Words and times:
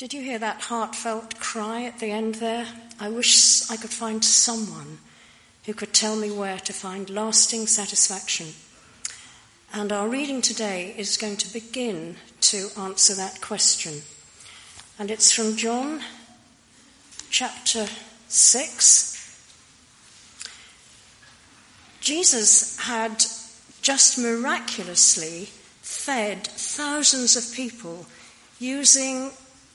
Did 0.00 0.14
you 0.14 0.22
hear 0.22 0.38
that 0.38 0.62
heartfelt 0.62 1.38
cry 1.40 1.82
at 1.82 1.98
the 1.98 2.10
end 2.10 2.36
there? 2.36 2.66
I 2.98 3.10
wish 3.10 3.70
I 3.70 3.76
could 3.76 3.90
find 3.90 4.24
someone 4.24 4.96
who 5.66 5.74
could 5.74 5.92
tell 5.92 6.16
me 6.16 6.30
where 6.30 6.58
to 6.60 6.72
find 6.72 7.10
lasting 7.10 7.66
satisfaction. 7.66 8.54
And 9.74 9.92
our 9.92 10.08
reading 10.08 10.40
today 10.40 10.94
is 10.96 11.18
going 11.18 11.36
to 11.36 11.52
begin 11.52 12.16
to 12.40 12.68
answer 12.78 13.14
that 13.14 13.42
question. 13.42 14.00
And 14.98 15.10
it's 15.10 15.32
from 15.32 15.54
John 15.54 16.00
chapter 17.28 17.86
6. 18.26 19.42
Jesus 22.00 22.78
had 22.78 23.26
just 23.82 24.18
miraculously 24.18 25.50
fed 25.82 26.46
thousands 26.46 27.36
of 27.36 27.54
people 27.54 28.06
using 28.58 29.32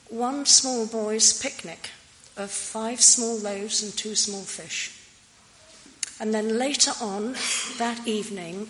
one 0.10 0.46
small 0.46 0.86
boy's 0.86 1.40
picnic 1.42 1.90
of 2.38 2.52
five 2.52 3.02
small 3.02 3.38
loaves 3.38 3.82
and 3.82 3.96
two 3.96 4.16
small 4.16 4.44
fish. 4.44 4.92
And 6.20 6.34
then 6.34 6.58
later 6.58 6.92
on 7.02 7.36
that 7.78 8.08
evening, 8.08 8.70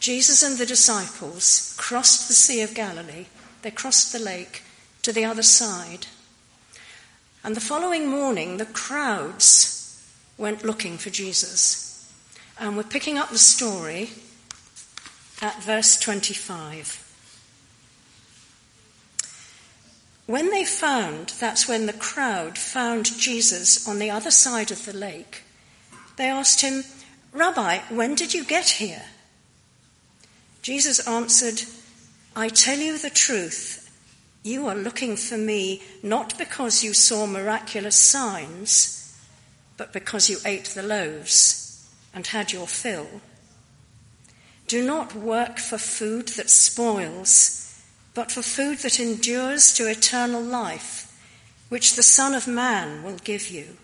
Jesus 0.00 0.42
and 0.42 0.58
the 0.58 0.66
disciples 0.66 1.74
crossed 1.78 2.28
the 2.28 2.34
Sea 2.34 2.62
of 2.62 2.74
Galilee. 2.74 3.26
They 3.62 3.70
crossed 3.70 4.12
the 4.12 4.18
lake 4.18 4.62
to 5.02 5.12
the 5.12 5.24
other 5.24 5.42
side. 5.42 6.06
And 7.44 7.54
the 7.54 7.60
following 7.60 8.08
morning, 8.08 8.56
the 8.56 8.66
crowds 8.66 10.04
went 10.38 10.64
looking 10.64 10.98
for 10.98 11.10
Jesus. 11.10 12.12
And 12.58 12.76
we're 12.76 12.82
picking 12.82 13.18
up 13.18 13.30
the 13.30 13.38
story 13.38 14.10
at 15.42 15.62
verse 15.62 15.98
25. 15.98 17.05
When 20.26 20.50
they 20.50 20.64
found, 20.64 21.28
that's 21.38 21.68
when 21.68 21.86
the 21.86 21.92
crowd 21.92 22.58
found 22.58 23.06
Jesus 23.06 23.86
on 23.86 24.00
the 24.00 24.10
other 24.10 24.32
side 24.32 24.72
of 24.72 24.84
the 24.84 24.92
lake, 24.92 25.42
they 26.16 26.26
asked 26.26 26.62
him, 26.62 26.82
Rabbi, 27.32 27.78
when 27.90 28.16
did 28.16 28.34
you 28.34 28.44
get 28.44 28.68
here? 28.70 29.04
Jesus 30.62 31.06
answered, 31.06 31.62
I 32.34 32.48
tell 32.48 32.78
you 32.78 32.98
the 32.98 33.10
truth. 33.10 33.82
You 34.42 34.66
are 34.66 34.74
looking 34.74 35.16
for 35.16 35.38
me 35.38 35.82
not 36.02 36.36
because 36.38 36.82
you 36.82 36.92
saw 36.92 37.26
miraculous 37.26 37.96
signs, 37.96 39.16
but 39.76 39.92
because 39.92 40.28
you 40.28 40.38
ate 40.44 40.66
the 40.66 40.82
loaves 40.82 41.88
and 42.12 42.26
had 42.26 42.52
your 42.52 42.66
fill. 42.66 43.20
Do 44.66 44.84
not 44.84 45.14
work 45.14 45.58
for 45.58 45.78
food 45.78 46.28
that 46.28 46.50
spoils 46.50 47.65
but 48.16 48.32
for 48.32 48.40
food 48.40 48.78
that 48.78 48.98
endures 48.98 49.74
to 49.74 49.90
eternal 49.90 50.40
life, 50.42 51.14
which 51.68 51.94
the 51.94 52.02
Son 52.02 52.34
of 52.34 52.48
Man 52.48 53.02
will 53.02 53.18
give 53.18 53.50
you. 53.50 53.76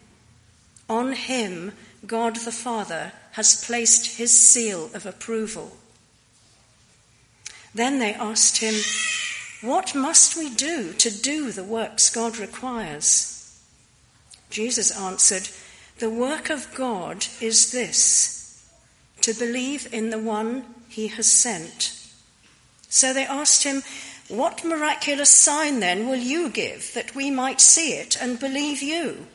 On 0.89 1.13
him, 1.13 1.73
God 2.07 2.37
the 2.37 2.51
Father 2.51 3.13
has 3.33 3.63
placed 3.63 4.17
his 4.17 4.37
seal 4.37 4.91
of 4.95 5.05
approval. 5.05 5.77
Then 7.75 7.99
they 7.99 8.15
asked 8.15 8.59
him, 8.59 8.75
What 9.61 9.95
must 9.95 10.35
we 10.35 10.49
do 10.49 10.95
to 10.95 11.11
do 11.11 11.53
the 11.53 11.63
works 11.63 12.09
God 12.09 12.39
requires? 12.39 13.61
Jesus 14.49 14.99
answered, 14.99 15.51
The 15.99 16.11
work 16.11 16.49
of 16.49 16.75
God 16.75 17.27
is 17.43 17.71
this 17.71 18.67
to 19.21 19.35
believe 19.35 19.93
in 19.93 20.09
the 20.09 20.19
one 20.19 20.65
he 20.89 21.09
has 21.09 21.31
sent. 21.31 21.99
So 22.89 23.13
they 23.15 23.25
asked 23.25 23.65
him, 23.65 23.83
what 24.29 24.65
miraculous 24.65 25.31
sign 25.31 25.81
then 25.81 26.09
will 26.09 26.17
you 26.17 26.49
give 26.49 26.93
that 26.95 27.15
we 27.15 27.31
might 27.31 27.61
see 27.61 27.95
it 27.95 28.17
and 28.21 28.39
believe 28.39 28.83
you? 28.83 29.27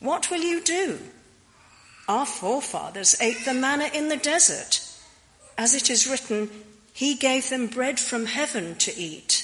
What 0.00 0.30
will 0.30 0.42
you 0.42 0.60
do? 0.62 0.98
Our 2.08 2.26
forefathers 2.26 3.16
ate 3.20 3.44
the 3.44 3.54
manna 3.54 3.88
in 3.92 4.08
the 4.08 4.16
desert. 4.16 4.80
As 5.58 5.74
it 5.74 5.90
is 5.90 6.06
written, 6.06 6.50
He 6.92 7.14
gave 7.14 7.48
them 7.48 7.66
bread 7.66 7.98
from 7.98 8.26
heaven 8.26 8.74
to 8.76 8.96
eat. 8.96 9.42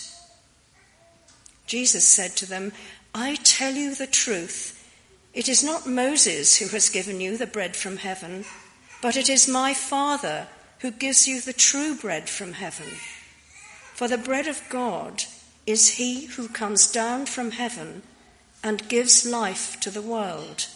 Jesus 1.66 2.06
said 2.06 2.36
to 2.36 2.46
them, 2.46 2.72
I 3.14 3.36
tell 3.36 3.74
you 3.74 3.94
the 3.94 4.06
truth. 4.06 4.78
It 5.34 5.48
is 5.48 5.64
not 5.64 5.86
Moses 5.86 6.58
who 6.58 6.68
has 6.68 6.90
given 6.90 7.20
you 7.20 7.36
the 7.36 7.46
bread 7.46 7.74
from 7.76 7.96
heaven, 7.96 8.44
but 9.00 9.16
it 9.16 9.28
is 9.28 9.48
my 9.48 9.72
Father 9.72 10.48
who 10.80 10.90
gives 10.90 11.26
you 11.26 11.40
the 11.40 11.52
true 11.52 11.94
bread 11.94 12.28
from 12.28 12.52
heaven. 12.52 12.88
For 14.02 14.08
the 14.08 14.18
bread 14.18 14.48
of 14.48 14.60
God 14.68 15.22
is 15.64 15.90
he 15.90 16.24
who 16.24 16.48
comes 16.48 16.90
down 16.90 17.26
from 17.26 17.52
heaven 17.52 18.02
and 18.60 18.88
gives 18.88 19.24
life 19.24 19.78
to 19.78 19.90
the 19.90 20.02
world. 20.02 20.66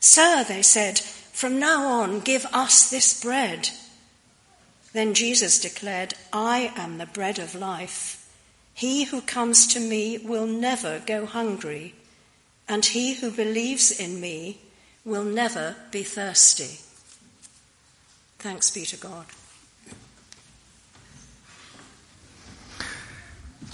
Sir, 0.00 0.42
they 0.42 0.62
said, 0.62 0.98
from 0.98 1.58
now 1.58 1.86
on 1.86 2.20
give 2.20 2.46
us 2.50 2.88
this 2.88 3.22
bread. 3.22 3.68
Then 4.94 5.12
Jesus 5.12 5.58
declared, 5.60 6.14
I 6.32 6.72
am 6.76 6.96
the 6.96 7.04
bread 7.04 7.38
of 7.38 7.54
life. 7.54 8.26
He 8.72 9.04
who 9.04 9.20
comes 9.20 9.66
to 9.74 9.78
me 9.78 10.16
will 10.16 10.46
never 10.46 11.00
go 11.00 11.26
hungry, 11.26 11.94
and 12.66 12.86
he 12.86 13.16
who 13.16 13.30
believes 13.30 13.90
in 13.90 14.18
me 14.18 14.62
will 15.04 15.24
never 15.24 15.76
be 15.90 16.02
thirsty. 16.02 16.78
Thanks 18.38 18.70
be 18.70 18.86
to 18.86 18.96
God. 18.96 19.26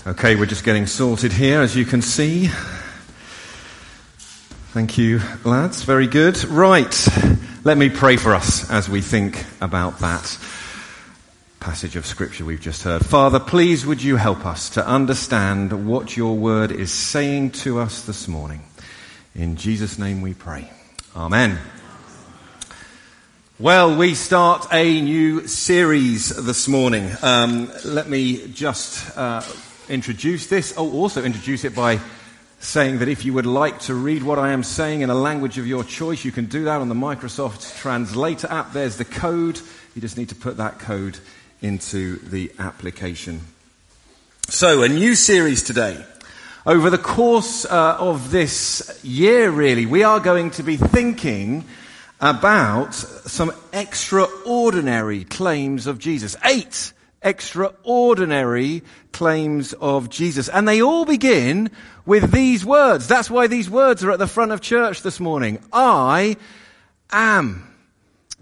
Okay, 0.07 0.35
we're 0.35 0.47
just 0.47 0.65
getting 0.65 0.87
sorted 0.87 1.31
here, 1.31 1.61
as 1.61 1.77
you 1.77 1.85
can 1.85 2.01
see. 2.01 2.47
Thank 4.73 4.97
you, 4.97 5.21
lads. 5.45 5.83
Very 5.83 6.07
good. 6.07 6.43
Right. 6.45 7.09
Let 7.65 7.77
me 7.77 7.91
pray 7.91 8.17
for 8.17 8.35
us 8.35 8.71
as 8.71 8.89
we 8.89 9.03
think 9.03 9.45
about 9.61 9.99
that 9.99 10.39
passage 11.61 11.97
of 11.97 12.07
scripture 12.07 12.47
we've 12.47 12.63
just 12.63 12.83
heard. 12.83 13.05
Father, 13.05 13.39
please 13.39 13.85
would 13.85 14.03
you 14.03 14.17
help 14.17 14.47
us 14.47 14.71
to 14.71 14.87
understand 14.87 15.87
what 15.87 16.17
your 16.17 16.35
word 16.35 16.73
is 16.73 16.91
saying 16.91 17.51
to 17.51 17.79
us 17.79 18.01
this 18.07 18.27
morning. 18.27 18.63
In 19.35 19.57
Jesus' 19.57 19.99
name 19.99 20.23
we 20.23 20.33
pray. 20.33 20.71
Amen. 21.15 21.59
Well, 23.59 23.95
we 23.99 24.15
start 24.15 24.67
a 24.73 25.03
new 25.03 25.47
series 25.47 26.31
this 26.31 26.67
morning. 26.69 27.11
Um, 27.21 27.71
let 27.85 28.09
me 28.09 28.49
just 28.49 29.15
uh, 29.19 29.43
introduce 29.91 30.47
this. 30.47 30.73
Oh, 30.77 30.91
also 30.93 31.23
introduce 31.25 31.65
it 31.65 31.75
by 31.75 32.01
saying 32.61 32.99
that 32.99 33.09
if 33.09 33.25
you 33.25 33.33
would 33.33 33.47
like 33.47 33.81
to 33.81 33.95
read 33.95 34.23
what 34.23 34.39
I 34.39 34.53
am 34.53 34.63
saying 34.63 35.01
in 35.01 35.11
a 35.11 35.15
language 35.15 35.59
of 35.59 35.67
your 35.67 35.83
choice, 35.83 36.25
you 36.25 36.33
can 36.33 36.47
do 36.47 36.65
that 36.65 36.81
on 36.81 36.89
the 36.89 36.95
Microsoft 36.95 37.79
Translator 37.81 38.47
app. 38.51 38.73
There's 38.73 38.97
the 38.97 39.05
code. 39.05 39.61
You 39.95 40.01
just 40.01 40.17
need 40.17 40.29
to 40.29 40.35
put 40.35 40.59
that 40.59 40.79
code 40.79 41.19
into 41.63 42.17
the 42.17 42.53
application. 42.59 43.41
So, 44.49 44.83
a 44.83 44.89
new 44.89 45.15
series 45.15 45.63
today. 45.63 46.05
Over 46.67 46.91
the 46.91 46.99
course 46.99 47.65
uh, 47.65 47.97
of 47.99 48.31
this 48.31 49.01
year, 49.03 49.51
really, 49.51 49.87
we 49.87 50.03
are 50.03 50.21
going 50.21 50.51
to 50.53 50.63
be 50.63 50.77
thinking 50.77 51.65
about 52.21 52.95
some 52.95 53.53
extraordinary 53.73 55.25
claims 55.25 55.87
of 55.87 55.99
Jesus. 55.99 56.37
Eight 56.45 56.93
extraordinary 57.23 58.83
claims 59.13 59.73
of 59.75 60.09
Jesus. 60.09 60.49
And 60.49 60.67
they 60.67 60.83
all 60.83 61.05
begin 61.05 61.71
with 62.07 62.33
these 62.33 62.65
words. 62.65 63.09
That's 63.09 63.31
why 63.31 63.47
these 63.47 63.69
words 63.69 64.03
are 64.05 64.11
at 64.11 64.19
the 64.19 64.27
front 64.27 64.53
of 64.53 64.61
church 64.61 65.03
this 65.03 65.21
morning. 65.21 65.63
I 65.73 66.37
am. 67.11 67.67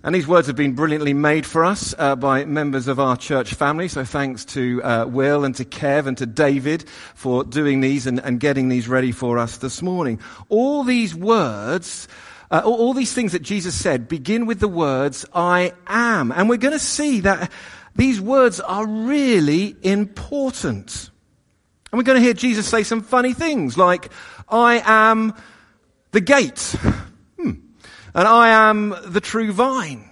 And 0.04 0.14
these 0.14 0.28
words 0.28 0.46
have 0.46 0.54
been 0.54 0.74
brilliantly 0.74 1.12
made 1.12 1.44
for 1.44 1.64
us 1.64 1.92
uh, 1.98 2.14
by 2.14 2.44
members 2.44 2.86
of 2.86 3.00
our 3.00 3.16
church 3.16 3.54
family. 3.54 3.88
So 3.88 4.04
thanks 4.04 4.44
to 4.46 4.80
uh, 4.84 5.06
Will 5.06 5.44
and 5.44 5.56
to 5.56 5.64
Kev 5.64 6.06
and 6.06 6.16
to 6.18 6.26
David 6.26 6.88
for 7.14 7.42
doing 7.42 7.80
these 7.80 8.06
and, 8.06 8.20
and 8.20 8.38
getting 8.38 8.68
these 8.68 8.86
ready 8.86 9.10
for 9.10 9.38
us 9.38 9.56
this 9.56 9.82
morning. 9.82 10.20
All 10.48 10.84
these 10.84 11.14
words 11.14 12.06
uh, 12.50 12.62
all, 12.64 12.76
all, 12.76 12.94
these 12.94 13.12
things 13.12 13.32
that 13.32 13.42
Jesus 13.42 13.74
said 13.74 14.08
begin 14.08 14.46
with 14.46 14.58
the 14.58 14.68
words, 14.68 15.26
I 15.34 15.74
am. 15.86 16.32
And 16.32 16.48
we're 16.48 16.56
going 16.56 16.72
to 16.72 16.78
see 16.78 17.20
that 17.20 17.52
these 17.98 18.20
words 18.20 18.60
are 18.60 18.86
really 18.86 19.74
important. 19.82 21.10
And 21.90 21.98
we're 21.98 22.04
going 22.04 22.16
to 22.16 22.24
hear 22.24 22.32
Jesus 22.32 22.68
say 22.68 22.84
some 22.84 23.02
funny 23.02 23.34
things 23.34 23.76
like, 23.76 24.12
I 24.48 24.80
am 24.84 25.34
the 26.12 26.20
gate. 26.20 26.60
Hmm. 27.36 27.50
And 28.14 28.28
I 28.28 28.68
am 28.68 28.94
the 29.04 29.20
true 29.20 29.52
vine. 29.52 30.08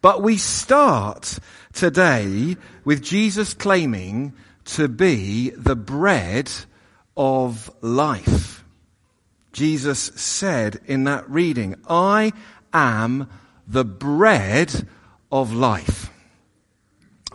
But 0.00 0.22
we 0.22 0.38
start 0.38 1.38
today 1.74 2.56
with 2.84 3.02
Jesus 3.02 3.52
claiming 3.52 4.32
to 4.64 4.88
be 4.88 5.50
the 5.50 5.76
bread 5.76 6.50
of 7.14 7.70
life. 7.82 8.64
Jesus 9.52 9.98
said 9.98 10.80
in 10.86 11.04
that 11.04 11.28
reading, 11.28 11.74
I 11.88 12.32
am 12.72 13.28
the 13.66 13.84
bread 13.84 14.88
of 15.30 15.52
life. 15.52 16.10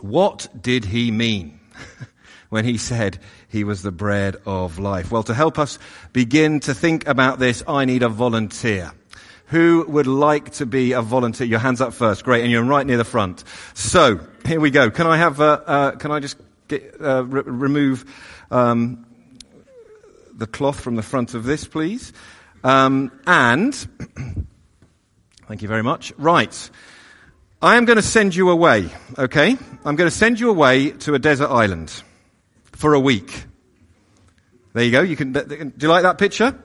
What 0.04 0.48
did 0.60 0.84
he 0.84 1.10
mean? 1.10 1.58
when 2.50 2.66
he 2.66 2.76
said 2.76 3.18
he 3.48 3.64
was 3.64 3.80
the 3.80 3.90
bread 3.90 4.36
of 4.44 4.78
life. 4.78 5.10
Well, 5.10 5.22
to 5.22 5.32
help 5.32 5.58
us 5.58 5.78
begin 6.12 6.60
to 6.60 6.74
think 6.74 7.08
about 7.08 7.38
this, 7.38 7.62
I 7.66 7.86
need 7.86 8.02
a 8.02 8.10
volunteer. 8.10 8.92
Who 9.46 9.86
would 9.88 10.06
like 10.06 10.50
to 10.52 10.66
be 10.66 10.92
a 10.92 11.00
volunteer? 11.00 11.46
Your 11.46 11.58
hands 11.58 11.80
up 11.80 11.94
first. 11.94 12.22
Great. 12.22 12.42
And 12.42 12.52
you're 12.52 12.62
right 12.62 12.86
near 12.86 12.98
the 12.98 13.04
front. 13.04 13.44
So, 13.72 14.20
here 14.44 14.60
we 14.60 14.70
go. 14.70 14.90
Can 14.90 15.06
I 15.06 15.16
have, 15.16 15.40
uh, 15.40 15.60
uh, 15.64 15.90
can 15.92 16.10
I 16.10 16.20
just 16.20 16.36
get, 16.68 17.00
uh, 17.00 17.24
re- 17.24 17.42
remove, 17.46 18.04
um, 18.50 19.06
the 20.34 20.46
cloth 20.46 20.80
from 20.80 20.96
the 20.96 21.02
front 21.02 21.32
of 21.32 21.44
this, 21.44 21.64
please? 21.64 22.12
Um, 22.62 23.10
and, 23.26 23.74
thank 25.48 25.62
you 25.62 25.68
very 25.68 25.82
much. 25.82 26.12
Right. 26.18 26.70
I 27.64 27.76
am 27.76 27.86
going 27.86 27.96
to 27.96 28.02
send 28.02 28.36
you 28.36 28.50
away, 28.50 28.90
okay? 29.16 29.56
I'm 29.86 29.96
going 29.96 30.10
to 30.10 30.14
send 30.14 30.38
you 30.38 30.50
away 30.50 30.90
to 30.90 31.14
a 31.14 31.18
desert 31.18 31.48
island 31.48 31.90
for 32.72 32.92
a 32.92 33.00
week. 33.00 33.46
There 34.74 34.84
you 34.84 34.90
go. 34.90 35.00
You 35.00 35.16
can, 35.16 35.32
do 35.32 35.72
you 35.78 35.88
like 35.88 36.02
that 36.02 36.18
picture? 36.18 36.62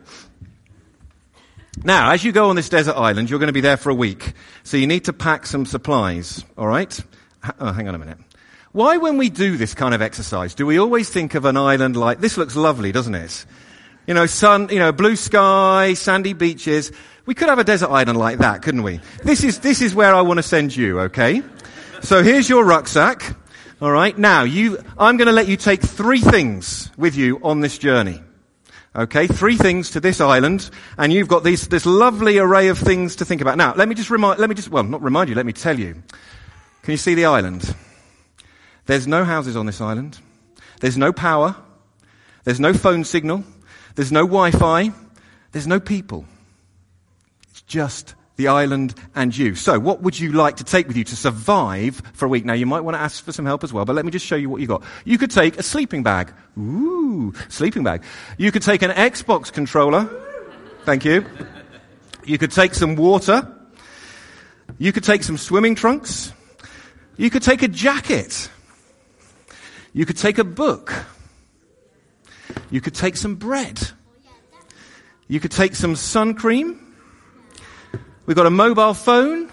Now, 1.86 2.12
as 2.12 2.26
you 2.26 2.34
go 2.34 2.50
on 2.50 2.58
this 2.58 2.68
desert 2.68 2.98
island, 2.98 3.30
you're 3.30 3.40
going 3.40 3.48
to 3.48 3.54
be 3.54 3.62
there 3.62 3.78
for 3.78 3.92
a 3.92 3.96
week. 3.96 4.34
So 4.64 4.76
you 4.76 4.88
need 4.88 5.06
to 5.06 5.14
pack 5.14 5.46
some 5.46 5.66
supplies, 5.66 6.44
alright? 6.58 7.00
Oh, 7.62 7.72
hang 7.72 7.88
on 7.88 7.96
a 7.96 7.98
minute. 7.98 8.18
Why, 8.74 8.98
when 8.98 9.18
we 9.18 9.30
do 9.30 9.56
this 9.56 9.74
kind 9.74 9.96
of 9.96 10.02
exercise, 10.02 10.54
do 10.54 10.66
we 10.66 10.80
always 10.80 11.10
think 11.10 11.34
of 11.34 11.46
an 11.46 11.56
island 11.56 11.96
like, 11.96 12.20
this 12.20 12.36
looks 12.36 12.58
lovely, 12.58 12.92
doesn't 12.92 13.16
it? 13.16 13.46
You 14.06 14.16
know, 14.16 14.26
sun, 14.26 14.68
you 14.70 14.80
know, 14.80 14.92
blue 14.92 15.16
sky, 15.16 15.94
sandy 15.94 16.34
beaches. 16.34 16.92
We 17.30 17.36
could 17.36 17.50
have 17.50 17.60
a 17.60 17.64
desert 17.64 17.92
island 17.92 18.18
like 18.18 18.40
that, 18.40 18.64
couldn't 18.64 18.82
we? 18.82 19.02
This 19.24 19.44
is, 19.44 19.60
this 19.60 19.84
is 19.84 19.94
where 19.94 20.16
I 20.16 20.22
want 20.22 20.40
to 20.40 20.42
send 20.42 20.76
you, 20.76 21.02
okay? 21.02 21.44
So 22.02 22.24
here's 22.24 22.50
your 22.50 22.66
rucksack. 22.66 23.36
Alright, 23.80 24.18
now 24.18 24.46
you, 24.46 24.80
I'm 24.98 25.18
going 25.18 25.28
to 25.28 25.32
let 25.32 25.48
you 25.48 25.56
take 25.56 25.80
three 25.80 26.22
things 26.22 26.90
with 26.98 27.16
you 27.16 27.40
on 27.44 27.60
this 27.60 27.78
journey. 27.78 28.20
Okay, 28.96 29.28
three 29.28 29.58
things 29.58 29.92
to 29.92 30.00
this 30.00 30.20
island, 30.20 30.72
and 30.98 31.14
you've 31.14 31.28
got 31.28 31.44
these, 31.44 31.68
this 31.68 31.86
lovely 31.86 32.40
array 32.40 32.70
of 32.70 32.80
things 32.80 33.18
to 33.18 33.26
think 33.26 33.42
about. 33.42 33.60
Now, 33.60 33.76
let 33.76 33.88
me 33.88 33.94
just 33.94 34.10
remind, 34.10 34.40
let 34.40 34.50
me 34.50 34.56
just, 34.56 34.70
well, 34.70 34.82
not 34.82 35.04
remind 35.04 35.30
you, 35.30 35.36
let 35.36 35.46
me 35.46 35.54
tell 35.54 35.78
you. 35.78 36.02
Can 36.82 36.92
you 36.92 36.98
see 36.98 37.14
the 37.14 37.26
island? 37.26 37.76
There's 38.88 39.06
no 39.06 39.24
houses 39.24 39.56
on 39.56 39.68
this 39.68 39.82
island. 39.82 40.18
There's 40.80 40.98
no 40.98 41.14
power. 41.14 41.56
There's 42.44 42.60
no 42.60 42.74
phone 42.74 43.04
signal. 43.04 43.44
There's 43.94 44.12
no 44.12 44.26
Wi-Fi. 44.26 44.92
There's 45.52 45.68
no 45.68 45.80
people. 45.80 46.26
Just 47.70 48.16
the 48.36 48.48
island 48.48 48.96
and 49.16 49.36
you. 49.38 49.54
So, 49.54 49.80
what 49.80 50.02
would 50.02 50.20
you 50.20 50.32
like 50.32 50.58
to 50.58 50.64
take 50.64 50.88
with 50.88 50.98
you 50.98 51.04
to 51.04 51.16
survive 51.16 52.02
for 52.14 52.26
a 52.26 52.28
week? 52.28 52.46
Now, 52.46 52.54
you 52.54 52.66
might 52.66 52.82
want 52.82 52.96
to 52.96 53.02
ask 53.02 53.24
for 53.24 53.32
some 53.32 53.46
help 53.46 53.64
as 53.64 53.72
well, 53.72 53.86
but 53.86 53.96
let 53.96 54.06
me 54.06 54.12
just 54.12 54.26
show 54.26 54.36
you 54.36 54.50
what 54.50 54.60
you 54.60 54.68
got. 54.68 54.82
You 55.06 55.18
could 55.18 55.30
take 55.30 55.58
a 55.58 55.64
sleeping 55.64 56.02
bag. 56.02 56.34
Ooh, 56.58 57.34
sleeping 57.50 57.84
bag. 57.84 58.04
You 58.38 58.52
could 58.52 58.62
take 58.62 58.82
an 58.82 58.92
Xbox 58.92 59.52
controller. 59.52 60.10
Thank 60.84 61.06
you. 61.06 61.26
You 62.26 62.38
could 62.38 62.52
take 62.52 62.74
some 62.74 62.96
water. 62.96 63.56
You 64.78 64.94
could 64.94 65.04
take 65.04 65.24
some 65.24 65.38
swimming 65.38 65.76
trunks. 65.76 66.32
You 67.18 67.30
could 67.30 67.44
take 67.44 67.62
a 67.62 67.68
jacket. 67.68 68.50
You 69.92 70.06
could 70.06 70.18
take 70.18 70.38
a 70.38 70.44
book. 70.44 70.94
You 72.72 72.80
could 72.80 72.96
take 72.96 73.18
some 73.18 73.36
bread. 73.36 73.80
You 75.28 75.40
could 75.40 75.52
take 75.52 75.76
some 75.76 75.96
sun 75.96 76.36
cream. 76.36 76.89
We've 78.30 78.36
got 78.36 78.46
a 78.46 78.52
mobile 78.52 78.94
phone 78.94 79.50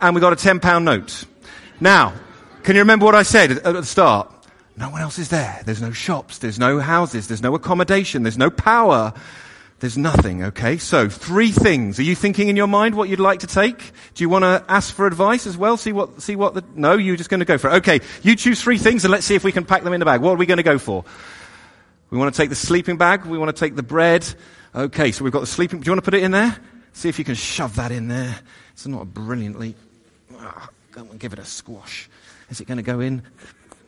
and 0.00 0.14
we've 0.14 0.22
got 0.22 0.32
a 0.32 0.36
£10 0.36 0.82
note. 0.82 1.26
Now, 1.78 2.14
can 2.62 2.74
you 2.74 2.80
remember 2.80 3.04
what 3.04 3.14
I 3.14 3.22
said 3.22 3.50
at 3.50 3.64
the 3.64 3.84
start? 3.84 4.32
No 4.78 4.88
one 4.88 5.02
else 5.02 5.18
is 5.18 5.28
there. 5.28 5.60
There's 5.66 5.82
no 5.82 5.92
shops. 5.92 6.38
There's 6.38 6.58
no 6.58 6.80
houses. 6.80 7.28
There's 7.28 7.42
no 7.42 7.54
accommodation. 7.54 8.22
There's 8.22 8.38
no 8.38 8.48
power. 8.48 9.12
There's 9.80 9.98
nothing, 9.98 10.42
okay? 10.44 10.78
So, 10.78 11.10
three 11.10 11.50
things. 11.50 11.98
Are 11.98 12.02
you 12.02 12.14
thinking 12.14 12.48
in 12.48 12.56
your 12.56 12.66
mind 12.66 12.94
what 12.94 13.10
you'd 13.10 13.20
like 13.20 13.40
to 13.40 13.46
take? 13.46 13.92
Do 14.14 14.24
you 14.24 14.30
want 14.30 14.44
to 14.44 14.64
ask 14.70 14.94
for 14.94 15.06
advice 15.06 15.46
as 15.46 15.58
well? 15.58 15.76
See 15.76 15.92
what, 15.92 16.22
see 16.22 16.34
what 16.34 16.54
the, 16.54 16.64
no, 16.74 16.94
you're 16.94 17.16
just 17.16 17.28
going 17.28 17.40
to 17.40 17.44
go 17.44 17.58
for 17.58 17.68
it. 17.68 17.74
Okay, 17.74 18.00
you 18.22 18.36
choose 18.36 18.62
three 18.62 18.78
things 18.78 19.04
and 19.04 19.12
let's 19.12 19.26
see 19.26 19.34
if 19.34 19.44
we 19.44 19.52
can 19.52 19.66
pack 19.66 19.82
them 19.82 19.92
in 19.92 20.00
the 20.00 20.06
bag. 20.06 20.22
What 20.22 20.30
are 20.30 20.36
we 20.36 20.46
going 20.46 20.56
to 20.56 20.62
go 20.62 20.78
for? 20.78 21.04
We 22.08 22.16
want 22.16 22.34
to 22.34 22.40
take 22.40 22.48
the 22.48 22.56
sleeping 22.56 22.96
bag. 22.96 23.26
We 23.26 23.36
want 23.36 23.54
to 23.54 23.60
take 23.60 23.76
the 23.76 23.82
bread. 23.82 24.26
Okay, 24.74 25.12
so 25.12 25.24
we've 25.24 25.32
got 25.32 25.40
the 25.40 25.46
sleeping, 25.46 25.80
do 25.80 25.86
you 25.86 25.92
want 25.92 26.02
to 26.02 26.10
put 26.10 26.14
it 26.14 26.22
in 26.22 26.30
there? 26.30 26.56
See 26.92 27.08
if 27.08 27.18
you 27.18 27.24
can 27.24 27.34
shove 27.34 27.76
that 27.76 27.92
in 27.92 28.08
there. 28.08 28.38
It's 28.72 28.86
not 28.86 29.12
brilliantly. 29.12 29.74
Oh, 30.34 30.68
go 30.92 31.02
and 31.02 31.18
give 31.18 31.32
it 31.32 31.38
a 31.38 31.44
squash. 31.44 32.08
Is 32.50 32.60
it 32.60 32.66
going 32.66 32.78
to 32.78 32.82
go 32.82 33.00
in? 33.00 33.22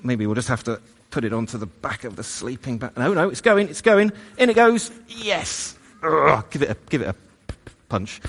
Maybe 0.03 0.27
we'll 0.27 0.35
just 0.35 0.49
have 0.49 0.65
to 0.65 0.81
put 1.11 1.25
it 1.25 1.33
onto 1.33 1.59
the 1.59 1.67
back 1.67 2.05
of 2.05 2.17
the 2.17 2.23
sleeping 2.25 2.79
bag. 2.79 2.97
No, 2.97 3.13
no, 3.13 3.29
it's 3.29 3.41
going. 3.41 3.69
It's 3.69 3.83
going. 3.83 4.13
In 4.39 4.51
it 4.51 4.55
goes. 4.55 4.91
Yes. 5.09 5.77
Give 6.51 6.63
it 6.63 6.71
a 6.71 6.77
give 6.89 7.03
it 7.03 7.09
a 7.09 7.15
punch. 7.89 8.21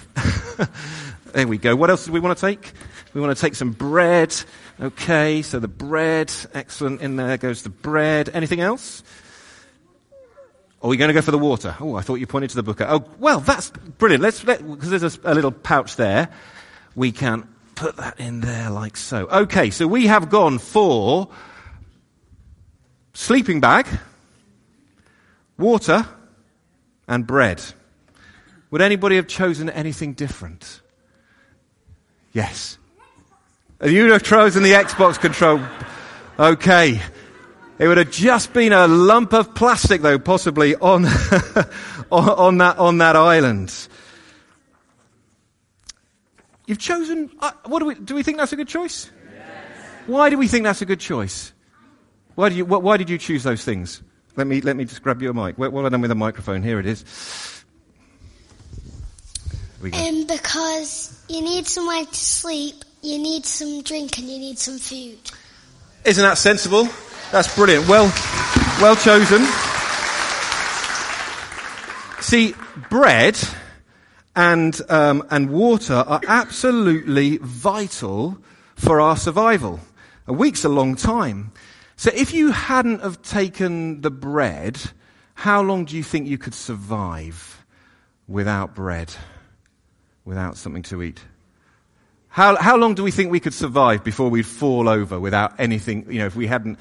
there 1.34 1.48
we 1.48 1.58
go. 1.58 1.76
What 1.76 1.90
else 1.90 2.06
do 2.06 2.12
we 2.12 2.20
want 2.20 2.38
to 2.38 2.42
take? 2.42 2.74
We 3.14 3.22
want 3.22 3.36
to 3.36 3.42
take 3.42 3.56
some 3.56 3.72
bread. 3.72 4.36
Okay, 4.80 5.42
so 5.42 5.60
the 5.60 5.68
bread, 5.68 6.34
excellent. 6.54 7.02
In 7.02 7.16
there 7.16 7.38
goes 7.38 7.62
the 7.62 7.70
bread. 7.70 8.30
Anything 8.34 8.62
else? 8.62 9.04
Are 10.84 10.90
we 10.90 10.98
going 10.98 11.10
to 11.10 11.14
go 11.14 11.22
for 11.22 11.32
the 11.32 11.38
water? 11.38 11.76
Oh, 11.80 11.96
I 11.96 12.02
thought 12.02 12.16
you 12.16 12.26
pointed 12.26 12.50
to 12.52 12.56
the 12.56 12.64
book. 12.64 12.82
Oh, 12.82 13.06
well, 13.20 13.40
that's 13.40 13.70
brilliant. 13.70 14.24
Let's, 14.24 14.44
let, 14.44 14.68
because 14.68 14.90
there's 14.90 15.18
a, 15.18 15.20
a 15.24 15.36
little 15.36 15.52
pouch 15.52 15.96
there. 15.96 16.30
We 16.96 17.12
can 17.12 17.48
put 17.76 17.98
that 17.98 18.20
in 18.20 18.42
there 18.42 18.72
like 18.72 18.98
so. 18.98 19.28
Okay, 19.28 19.70
so 19.70 19.86
we 19.86 20.08
have 20.08 20.30
gone 20.30 20.58
for 20.58 21.30
sleeping 23.14 23.60
bag, 23.62 23.88
water, 25.58 26.08
and 27.08 27.28
bread. 27.28 27.62
Would 28.72 28.82
anybody 28.82 29.18
have 29.18 29.28
chosen 29.28 29.70
anything 29.70 30.14
different? 30.14 30.82
Yes. 32.34 32.80
You'd 33.84 34.12
have 34.12 34.24
chosen 34.24 34.64
the 34.64 34.72
Xbox 34.72 35.20
control. 35.20 35.60
Okay. 36.40 37.02
It 37.82 37.88
would 37.88 37.98
have 37.98 38.12
just 38.12 38.54
been 38.54 38.74
a 38.74 38.88
lump 38.88 39.34
of 39.34 39.56
plastic, 39.56 40.04
though, 40.04 40.20
possibly 40.20 40.76
on, 40.76 41.04
on, 42.12 42.58
that, 42.60 42.76
on 42.78 43.00
that 43.00 43.16
island. 43.16 43.74
You've 46.68 46.78
chosen. 46.78 47.32
Uh, 47.40 47.52
what 47.66 47.80
do 47.80 47.86
we, 47.86 47.96
do 47.96 48.14
we 48.14 48.22
think 48.22 48.38
that's 48.38 48.54
a 48.54 48.56
good 48.56 48.68
choice? 48.68 49.10
Yes. 49.34 49.46
Why 50.06 50.30
do 50.30 50.38
we 50.38 50.48
think 50.48 50.64
that's 50.64 50.84
a 50.84 50.86
good 50.86 51.00
choice? 51.00 51.54
Why, 52.36 52.50
do 52.50 52.56
you, 52.56 52.66
wh- 52.66 52.84
why 52.84 52.98
did 52.98 53.10
you 53.10 53.18
choose 53.18 53.42
those 53.42 53.64
things? 53.64 54.04
Let 54.36 54.46
me, 54.46 54.62
let 54.62 54.76
me 54.76 54.86
just 54.86 55.02
grab 55.02 55.20
your 55.20 55.34
mic. 55.34 55.58
What 55.58 55.74
have 55.74 55.86
I 55.86 55.90
done 55.90 56.02
with 56.02 56.10
the 56.10 56.16
microphone? 56.16 56.62
Here 56.62 56.80
it 56.80 56.86
is. 56.86 57.04
Um, 59.82 60.28
because 60.28 61.20
you 61.28 61.42
need 61.42 61.66
somewhere 61.66 62.06
to 62.06 62.16
sleep, 62.16 62.76
you 63.02 63.18
need 63.18 63.44
some 63.48 63.82
drink, 63.82 64.20
and 64.20 64.30
you 64.30 64.38
need 64.38 64.60
some 64.60 64.78
food. 64.78 65.18
Isn't 66.06 66.24
that 66.24 66.38
sensible? 66.38 66.88
That's 67.32 67.56
brilliant. 67.56 67.88
Well, 67.88 68.12
well 68.82 68.98
chosen. 68.98 69.46
See, 72.20 72.54
bread 72.90 73.40
and, 74.36 74.80
um, 74.90 75.26
and 75.30 75.50
water 75.50 75.94
are 75.94 76.20
absolutely 76.28 77.38
vital 77.38 78.38
for 78.76 79.00
our 79.00 79.16
survival. 79.16 79.80
A 80.28 80.34
week's 80.34 80.66
a 80.66 80.70
long 80.70 80.98
time. 80.98 81.54
So 81.96 82.12
if 82.14 82.34
you 82.34 82.52
hadn't 82.52 83.02
have 83.02 83.22
taken 83.22 84.02
the 84.02 84.12
bread, 84.12 84.82
how 85.34 85.62
long 85.62 85.86
do 85.86 85.96
you 85.96 86.04
think 86.04 86.28
you 86.28 86.38
could 86.38 86.54
survive 86.54 87.66
without 88.28 88.76
bread, 88.76 89.14
without 90.26 90.58
something 90.58 90.84
to 90.84 91.02
eat? 91.02 91.22
How, 92.28 92.56
how 92.56 92.78
long 92.78 92.96
do 92.96 93.04
we 93.04 93.12
think 93.12 93.30
we 93.30 93.42
could 93.42 93.54
survive 93.54 94.04
before 94.06 94.30
we'd 94.30 94.46
fall 94.46 94.88
over 94.88 95.20
without 95.20 95.60
anything, 95.60 96.06
you 96.10 96.20
know, 96.20 96.28
if 96.28 96.36
we 96.36 96.48
hadn't 96.48 96.80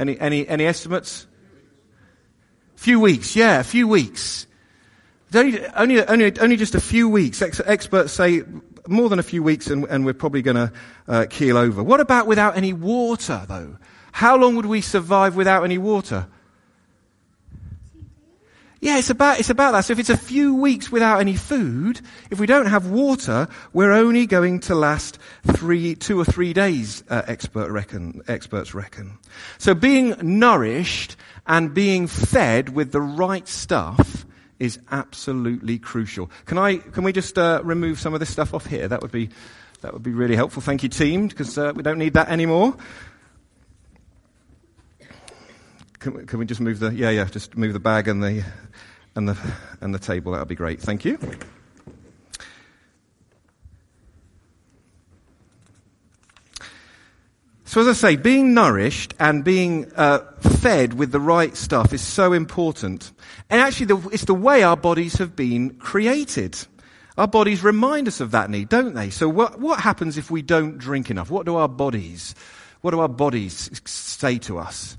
any, 0.00 0.18
any, 0.18 0.48
any 0.48 0.66
estimates? 0.66 1.26
A 2.76 2.80
few 2.80 2.98
weeks, 2.98 3.36
yeah, 3.36 3.60
a 3.60 3.64
few 3.64 3.86
weeks. 3.86 4.46
Only, 5.34 5.64
only, 5.76 6.04
only, 6.04 6.40
only 6.40 6.56
just 6.56 6.74
a 6.74 6.80
few 6.80 7.08
weeks. 7.08 7.42
Ex- 7.42 7.60
experts 7.64 8.12
say 8.12 8.42
more 8.88 9.08
than 9.08 9.18
a 9.18 9.22
few 9.22 9.42
weeks 9.42 9.68
and, 9.68 9.84
and 9.84 10.04
we're 10.04 10.14
probably 10.14 10.42
going 10.42 10.56
to 10.56 10.72
uh, 11.06 11.26
keel 11.28 11.56
over. 11.56 11.82
What 11.82 12.00
about 12.00 12.26
without 12.26 12.56
any 12.56 12.72
water, 12.72 13.44
though? 13.46 13.76
How 14.12 14.36
long 14.36 14.56
would 14.56 14.66
we 14.66 14.80
survive 14.80 15.36
without 15.36 15.62
any 15.62 15.78
water? 15.78 16.26
Yeah, 18.82 18.96
it's 18.96 19.10
about, 19.10 19.38
it's 19.38 19.50
about 19.50 19.72
that. 19.72 19.82
So 19.82 19.92
if 19.92 19.98
it's 19.98 20.08
a 20.08 20.16
few 20.16 20.54
weeks 20.54 20.90
without 20.90 21.20
any 21.20 21.36
food, 21.36 22.00
if 22.30 22.40
we 22.40 22.46
don't 22.46 22.64
have 22.64 22.86
water, 22.86 23.46
we're 23.74 23.92
only 23.92 24.24
going 24.24 24.60
to 24.60 24.74
last 24.74 25.18
three, 25.52 25.94
two 25.94 26.18
or 26.18 26.24
three 26.24 26.54
days, 26.54 27.04
uh, 27.10 27.20
expert 27.26 27.70
reckon, 27.70 28.22
experts 28.26 28.74
reckon. 28.74 29.18
So 29.58 29.74
being 29.74 30.14
nourished 30.22 31.16
and 31.46 31.74
being 31.74 32.06
fed 32.06 32.70
with 32.70 32.92
the 32.92 33.02
right 33.02 33.46
stuff 33.46 34.24
is 34.58 34.78
absolutely 34.90 35.78
crucial. 35.78 36.30
Can 36.46 36.56
I, 36.56 36.78
can 36.78 37.04
we 37.04 37.12
just, 37.12 37.36
uh, 37.36 37.60
remove 37.62 38.00
some 38.00 38.14
of 38.14 38.20
this 38.20 38.30
stuff 38.30 38.54
off 38.54 38.64
here? 38.64 38.88
That 38.88 39.02
would 39.02 39.12
be, 39.12 39.28
that 39.82 39.92
would 39.92 40.02
be 40.02 40.12
really 40.12 40.36
helpful. 40.36 40.62
Thank 40.62 40.82
you 40.82 40.88
team, 40.88 41.28
because, 41.28 41.58
uh, 41.58 41.72
we 41.76 41.82
don't 41.82 41.98
need 41.98 42.14
that 42.14 42.30
anymore. 42.30 42.76
Can, 46.00 46.26
can 46.26 46.38
we 46.38 46.46
just 46.46 46.60
move 46.60 46.80
the, 46.80 46.92
yeah, 46.92 47.10
yeah, 47.10 47.26
just 47.26 47.56
move 47.56 47.72
the 47.74 47.80
bag 47.80 48.08
and 48.08 48.22
the, 48.22 48.44
and 49.14 49.28
the, 49.28 49.38
and 49.80 49.94
the 49.94 49.98
table. 49.98 50.32
That 50.32 50.40
would 50.40 50.48
be 50.48 50.54
great. 50.54 50.80
Thank 50.80 51.04
you. 51.04 51.18
So, 57.64 57.82
as 57.82 57.86
I 57.86 57.92
say, 57.92 58.16
being 58.16 58.52
nourished 58.52 59.14
and 59.20 59.44
being 59.44 59.92
uh, 59.94 60.20
fed 60.40 60.94
with 60.94 61.12
the 61.12 61.20
right 61.20 61.56
stuff 61.56 61.92
is 61.92 62.00
so 62.00 62.32
important. 62.32 63.12
And 63.48 63.60
actually, 63.60 63.86
the, 63.86 64.08
it's 64.08 64.24
the 64.24 64.34
way 64.34 64.64
our 64.64 64.76
bodies 64.76 65.18
have 65.18 65.36
been 65.36 65.76
created. 65.76 66.58
Our 67.16 67.28
bodies 67.28 67.62
remind 67.62 68.08
us 68.08 68.20
of 68.20 68.32
that 68.32 68.50
need, 68.50 68.70
don't 68.70 68.94
they? 68.94 69.10
So, 69.10 69.28
what, 69.28 69.60
what 69.60 69.78
happens 69.78 70.18
if 70.18 70.32
we 70.32 70.42
don't 70.42 70.78
drink 70.78 71.10
enough? 71.10 71.30
What 71.30 71.46
do 71.46 71.54
our 71.54 71.68
bodies, 71.68 72.34
what 72.80 72.90
do 72.90 72.98
our 72.98 73.08
bodies 73.08 73.70
say 73.84 74.38
to 74.38 74.58
us? 74.58 74.96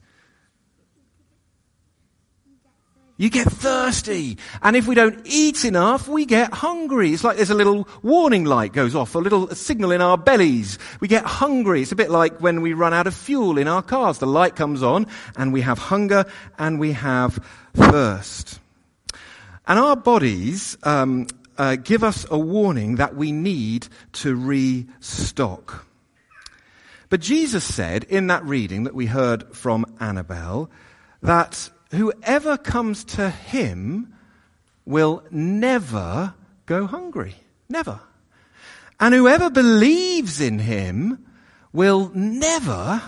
You 3.22 3.30
get 3.30 3.51
thirsty. 3.51 4.40
And 4.63 4.75
if 4.75 4.88
we 4.88 4.96
don't 4.96 5.22
eat 5.25 5.63
enough, 5.63 6.08
we 6.08 6.25
get 6.25 6.51
hungry. 6.51 7.13
It's 7.13 7.24
like 7.24 7.36
there's 7.38 7.51
a 7.51 7.54
little 7.54 7.88
warning 8.01 8.46
light 8.46 8.74
goes 8.74 8.96
off, 8.96 9.13
a 9.13 9.20
little 9.20 9.48
signal 9.50 9.92
in 9.92 10.01
our 10.01 10.18
bellies. 10.18 10.80
We 11.00 11.08
get 11.08 11.24
hungry. 11.24 11.84
It's 11.84 11.92
a 11.92 11.96
bit 11.96 12.10
like 12.10 12.42
when 12.42 12.62
we 12.62 12.74
run 12.74 12.96
out 12.96 13.06
of 13.06 13.13
fuel 13.13 13.60
in 13.60 13.68
our 13.68 13.84
cars. 13.84 14.18
The 14.18 14.25
light 14.25 14.56
comes 14.56 14.82
on 14.82 15.06
and 15.38 15.54
we 15.54 15.62
have 15.62 15.78
hunger 15.78 16.25
and 16.58 16.80
we 16.80 16.94
have 16.94 17.38
thirst. 17.75 18.60
And 19.68 19.78
our 19.78 19.96
bodies 19.96 20.75
um, 20.82 21.28
uh, 21.60 21.75
give 21.75 22.04
us 22.04 22.25
a 22.32 22.40
warning 22.40 22.96
that 22.96 23.16
we 23.16 23.32
need 23.32 23.88
to 24.13 24.36
restock. 24.36 25.86
But 27.10 27.20
Jesus 27.20 27.63
said 27.63 28.04
in 28.06 28.25
that 28.28 28.44
reading 28.46 28.86
that 28.86 28.96
we 28.96 29.06
heard 29.06 29.56
from 29.56 29.86
Annabelle 30.00 30.72
that 31.22 31.70
whoever 31.91 32.57
comes 32.57 33.03
to 33.03 33.29
him 33.29 34.13
will 34.86 35.24
never 35.29 36.33
go 36.65 36.88
hungry. 36.88 37.36
Never. 37.69 38.00
And 39.00 39.13
whoever 39.13 39.50
believes 39.50 40.41
in 40.41 40.60
him 40.60 41.25
will 41.74 42.12
never 42.13 43.01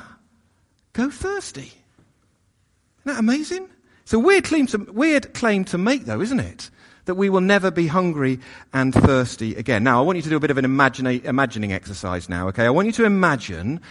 go 0.93 1.09
thirsty. 1.09 1.71
Isn't 1.71 3.05
that 3.05 3.19
amazing? 3.19 3.69
It's 4.03 4.13
a 4.13 4.19
weird 4.19 4.43
claim 4.43 4.67
to, 4.67 4.77
weird 4.77 5.33
claim 5.33 5.65
to 5.65 5.77
make, 5.77 6.05
though, 6.05 6.21
isn't 6.21 6.39
it? 6.39 6.69
That 7.05 7.15
we 7.15 7.29
will 7.29 7.41
never 7.41 7.69
be 7.69 7.87
hungry 7.87 8.39
and 8.73 8.93
thirsty 8.93 9.55
again. 9.55 9.83
Now, 9.83 9.99
I 9.99 10.05
want 10.05 10.17
you 10.17 10.21
to 10.23 10.29
do 10.29 10.37
a 10.37 10.39
bit 10.39 10.51
of 10.51 10.57
an 10.57 10.65
imagina- 10.65 11.23
imagining 11.23 11.73
exercise 11.73 12.29
now, 12.29 12.47
okay? 12.49 12.65
I 12.65 12.69
want 12.69 12.87
you 12.87 12.93
to 12.93 13.05
imagine 13.05 13.81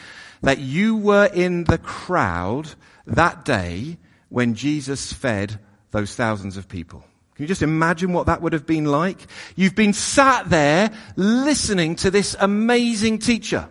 that 0.42 0.58
you 0.58 0.96
were 0.96 1.26
in 1.26 1.64
the 1.64 1.78
crowd 1.78 2.75
that 3.06 3.44
day 3.44 3.99
when 4.33 4.55
Jesus 4.55 5.12
fed 5.12 5.61
those 5.91 6.15
thousands 6.15 6.57
of 6.57 6.67
people. 6.67 7.05
Can 7.35 7.45
you 7.45 7.47
just 7.47 7.62
imagine 7.62 8.12
what 8.12 8.27
that 8.27 8.41
would 8.41 8.55
have 8.55 8.67
been 8.67 8.87
like? 8.87 9.19
You've 9.57 9.75
been 9.75 9.93
sat 9.93 10.49
there 10.49 10.91
listening 11.17 11.97
to 11.97 12.11
this 12.11 12.35
amazing 12.41 13.19
teacher. 13.19 13.69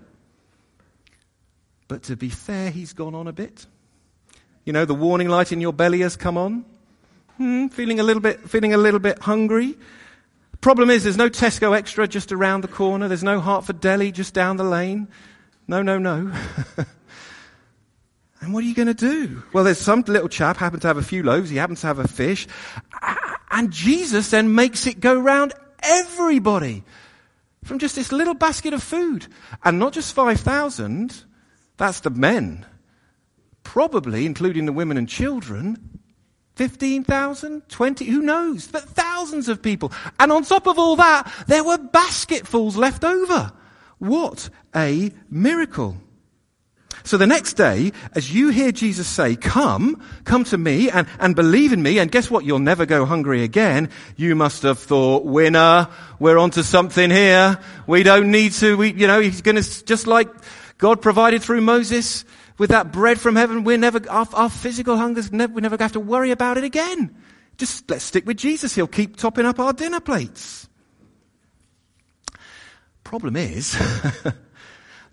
But 1.88 2.04
to 2.04 2.16
be 2.16 2.30
fair, 2.30 2.70
he's 2.70 2.94
gone 2.94 3.16
on 3.16 3.28
a 3.28 3.34
bit. 3.34 3.66
You 4.64 4.72
know, 4.72 4.86
the 4.86 4.94
warning 4.94 5.30
light 5.30 5.52
in 5.52 5.62
your 5.62 5.74
belly 5.74 6.02
has 6.02 6.16
come 6.16 6.38
on. 6.38 6.64
Hmm, 7.38 7.68
feeling 7.68 8.00
a 8.00 8.04
little 8.04 8.22
bit, 8.22 8.48
feeling 8.48 8.74
a 8.74 8.78
little 8.78 9.00
bit 9.00 9.20
hungry. 9.20 9.76
Problem 10.62 10.92
is, 10.92 11.04
there's 11.04 11.18
no 11.18 11.30
Tesco 11.30 11.76
Extra 11.76 12.08
just 12.08 12.32
around 12.32 12.62
the 12.62 12.68
corner. 12.68 13.08
There's 13.08 13.24
no 13.24 13.40
Hertford 13.40 13.82
Deli 13.82 14.12
just 14.12 14.36
down 14.36 14.58
the 14.58 14.64
lane. 14.64 15.08
No, 15.68 15.82
no, 15.82 15.98
no. 15.98 16.32
And 18.42 18.54
what 18.54 18.64
are 18.64 18.68
you 18.68 18.74
going 18.74 18.88
to 18.88 18.94
do? 18.96 19.44
Well, 19.54 19.64
there's 19.64 19.80
some 19.80 20.04
little 20.08 20.28
chap 20.28 20.58
happened 20.58 20.82
to 20.82 20.88
have 20.88 20.98
a 20.98 21.04
few 21.04 21.22
loaves. 21.22 21.52
He 21.52 21.58
happens 21.58 21.82
to 21.82 21.88
have 21.88 22.00
a 22.00 22.08
fish. 22.08 22.48
And 23.52 23.72
Jesus 23.72 24.32
then 24.32 24.56
makes 24.56 24.88
it 24.88 25.00
go 25.00 25.20
round 25.20 25.54
everybody 25.84 26.84
from 27.64 27.78
just 27.78 27.96
this 27.96 28.12
little 28.12 28.34
basket 28.34 28.74
of 28.74 28.82
food. 28.82 29.28
And 29.64 29.78
not 29.78 29.94
just 29.94 30.16
5,000. 30.16 31.24
That's 31.78 32.00
the 32.00 32.10
men. 32.10 32.66
Probably, 33.64 34.26
including 34.26 34.66
the 34.66 34.74
women 34.74 34.98
and 34.98 35.08
children, 35.08 36.00
15,000, 36.56 37.70
20, 37.70 38.06
who 38.06 38.22
knows? 38.22 38.68
But 38.68 38.84
thousands 38.84 39.50
of 39.50 39.62
people. 39.62 39.92
And 40.20 40.32
on 40.32 40.44
top 40.44 40.68
of 40.68 40.80
all 40.80 40.96
that, 40.96 41.32
there 41.48 41.64
were 41.64 41.78
basketfuls 41.78 42.76
left 42.76 43.04
over. 43.04 43.54
What 44.00 44.50
a 44.76 45.12
miracle. 45.30 45.98
So 47.04 47.18
the 47.18 47.28
next 47.28 47.54
day, 47.54 47.92
as 48.14 48.34
you 48.34 48.50
hear 48.50 48.72
Jesus 48.72 49.08
say, 49.08 49.36
come, 49.36 50.02
come 50.24 50.44
to 50.46 50.58
me 50.58 50.90
and, 50.90 51.08
and 51.20 51.36
believe 51.36 51.74
in 51.74 51.82
me, 51.82 52.00
and 52.00 52.12
guess 52.12 52.30
what? 52.30 52.46
You'll 52.46 52.60
never 52.60 52.86
go 52.86 53.06
hungry 53.06 53.44
again. 53.44 53.90
You 54.16 54.36
must 54.36 54.64
have 54.64 54.80
thought, 54.80 55.26
winner, 55.26 55.88
we're 56.20 56.38
onto 56.38 56.64
something 56.64 57.10
here. 57.10 57.60
We 57.88 58.04
don't 58.04 58.32
need 58.32 58.54
to, 58.54 58.78
we, 58.78 58.94
you 58.94 59.08
know, 59.08 59.20
he's 59.20 59.42
gonna, 59.42 59.62
just 59.62 60.08
like 60.08 60.30
God 60.78 61.02
provided 61.02 61.42
through 61.42 61.62
Moses 61.62 62.26
with 62.58 62.70
that 62.70 62.92
bread 62.92 63.20
from 63.20 63.36
heaven, 63.36 63.64
we're 63.64 63.78
never, 63.78 64.00
our, 64.08 64.28
our 64.34 64.50
physical 64.50 64.96
hunger's 64.96 65.32
never, 65.32 65.52
we 65.52 65.62
never 65.62 65.78
have 65.80 65.94
to 65.94 66.00
worry 66.00 66.30
about 66.30 66.58
it 66.58 66.64
again. 66.64 67.16
Just 67.58 67.90
let's 67.90 68.04
stick 68.04 68.26
with 68.26 68.38
Jesus. 68.38 68.76
He'll 68.76 68.88
keep 68.88 69.18
topping 69.18 69.46
up 69.46 69.60
our 69.60 69.74
dinner 69.74 70.00
plates. 70.00 70.70
Problem 73.04 73.36
is, 73.36 73.76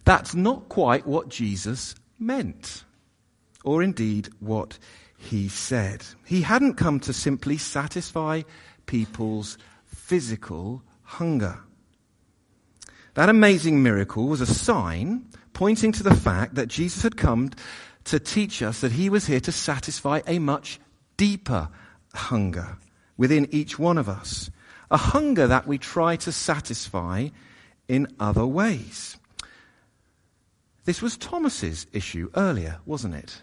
That's 0.08 0.34
not 0.34 0.70
quite 0.70 1.06
what 1.06 1.28
Jesus 1.28 1.94
meant, 2.18 2.82
or 3.62 3.82
indeed 3.82 4.30
what 4.40 4.78
he 5.18 5.50
said. 5.50 6.02
He 6.24 6.40
hadn't 6.40 6.78
come 6.78 6.98
to 7.00 7.12
simply 7.12 7.58
satisfy 7.58 8.40
people's 8.86 9.58
physical 9.84 10.82
hunger. 11.02 11.58
That 13.16 13.28
amazing 13.28 13.82
miracle 13.82 14.28
was 14.28 14.40
a 14.40 14.46
sign 14.46 15.26
pointing 15.52 15.92
to 15.92 16.02
the 16.02 16.14
fact 16.14 16.54
that 16.54 16.68
Jesus 16.68 17.02
had 17.02 17.18
come 17.18 17.50
to 18.04 18.18
teach 18.18 18.62
us 18.62 18.80
that 18.80 18.92
he 18.92 19.10
was 19.10 19.26
here 19.26 19.40
to 19.40 19.52
satisfy 19.52 20.22
a 20.26 20.38
much 20.38 20.80
deeper 21.18 21.68
hunger 22.14 22.78
within 23.18 23.46
each 23.50 23.78
one 23.78 23.98
of 23.98 24.08
us. 24.08 24.50
A 24.90 24.96
hunger 24.96 25.46
that 25.48 25.66
we 25.66 25.76
try 25.76 26.16
to 26.16 26.32
satisfy 26.32 27.28
in 27.88 28.06
other 28.18 28.46
ways. 28.46 29.18
This 30.88 31.02
was 31.02 31.18
Thomas's 31.18 31.86
issue 31.92 32.30
earlier, 32.34 32.78
wasn't 32.86 33.14
it? 33.14 33.42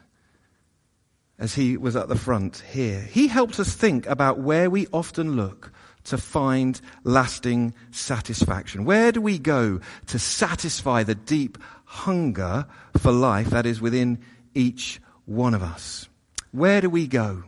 As 1.37 1.53
he 1.53 1.77
was 1.77 1.95
at 1.95 2.07
the 2.07 2.15
front 2.15 2.63
here. 2.71 2.99
He 2.99 3.27
helped 3.27 3.59
us 3.59 3.71
think 3.71 4.07
about 4.07 4.39
where 4.39 4.67
we 4.67 4.87
often 4.91 5.35
look 5.35 5.71
to 6.05 6.17
find 6.17 6.81
lasting 7.03 7.75
satisfaction. 7.91 8.83
Where 8.83 9.11
do 9.11 9.21
we 9.21 9.37
go 9.37 9.79
to 10.07 10.17
satisfy 10.17 11.03
the 11.03 11.13
deep 11.13 11.59
hunger 11.83 12.65
for 12.97 13.11
life 13.11 13.51
that 13.51 13.67
is 13.67 13.79
within 13.79 14.17
each 14.55 14.99
one 15.25 15.53
of 15.53 15.61
us? 15.61 16.09
Where 16.51 16.81
do 16.81 16.89
we 16.89 17.05
go? 17.05 17.43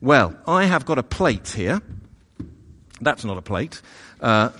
Well, 0.00 0.34
I 0.46 0.64
have 0.64 0.86
got 0.86 0.96
a 0.96 1.02
plate 1.02 1.48
here. 1.48 1.82
That's 3.02 3.26
not 3.26 3.36
a 3.36 3.42
plate. 3.42 3.82
Uh, 4.22 4.52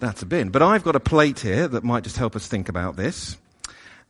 that's 0.00 0.20
a 0.20 0.26
bin. 0.26 0.50
But 0.50 0.60
I've 0.60 0.84
got 0.84 0.96
a 0.96 1.00
plate 1.00 1.40
here 1.40 1.66
that 1.66 1.82
might 1.82 2.04
just 2.04 2.18
help 2.18 2.36
us 2.36 2.46
think 2.46 2.68
about 2.68 2.96
this. 2.96 3.38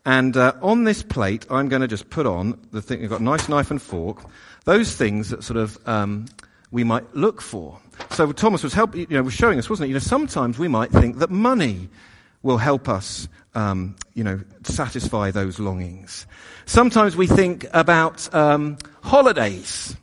And 0.07 0.37
uh, 0.37 0.53
on 0.63 0.85
this 0.85 1.03
plate, 1.03 1.45
I'm 1.51 1.69
going 1.69 1.83
to 1.83 1.89
just 1.89 2.11
put 2.11 2.27
on 2.27 2.59
the 2.71 2.81
thing. 2.81 3.03
I've 3.03 3.11
got 3.11 3.21
a 3.21 3.25
nice 3.25 3.49
knife 3.49 3.73
and 3.73 3.83
fork. 3.83 4.25
Those 4.65 4.95
things 4.95 5.31
that 5.31 5.43
sort 5.43 5.57
of 5.57 5.77
um, 5.87 6.27
we 6.71 6.85
might 6.85 7.13
look 7.17 7.43
for. 7.43 7.81
So 8.11 8.31
Thomas 8.31 8.63
was 8.63 8.73
help, 8.73 8.95
you 8.95 9.09
know, 9.11 9.25
was 9.25 9.35
showing 9.35 9.59
us, 9.59 9.69
wasn't 9.69 9.87
it? 9.87 9.89
You 9.89 9.95
know, 9.95 10.01
sometimes 10.01 10.61
we 10.61 10.69
might 10.69 10.93
think 10.93 11.19
that 11.19 11.31
money 11.31 11.89
will 12.45 12.59
help 12.59 12.89
us, 12.89 13.27
um, 13.57 13.97
you 14.15 14.23
know, 14.23 14.41
satisfy 14.63 15.33
those 15.33 15.59
longings. 15.59 16.25
Sometimes 16.67 17.17
we 17.17 17.27
think 17.27 17.67
about 17.73 18.33
um, 18.33 18.79
holidays 19.03 19.97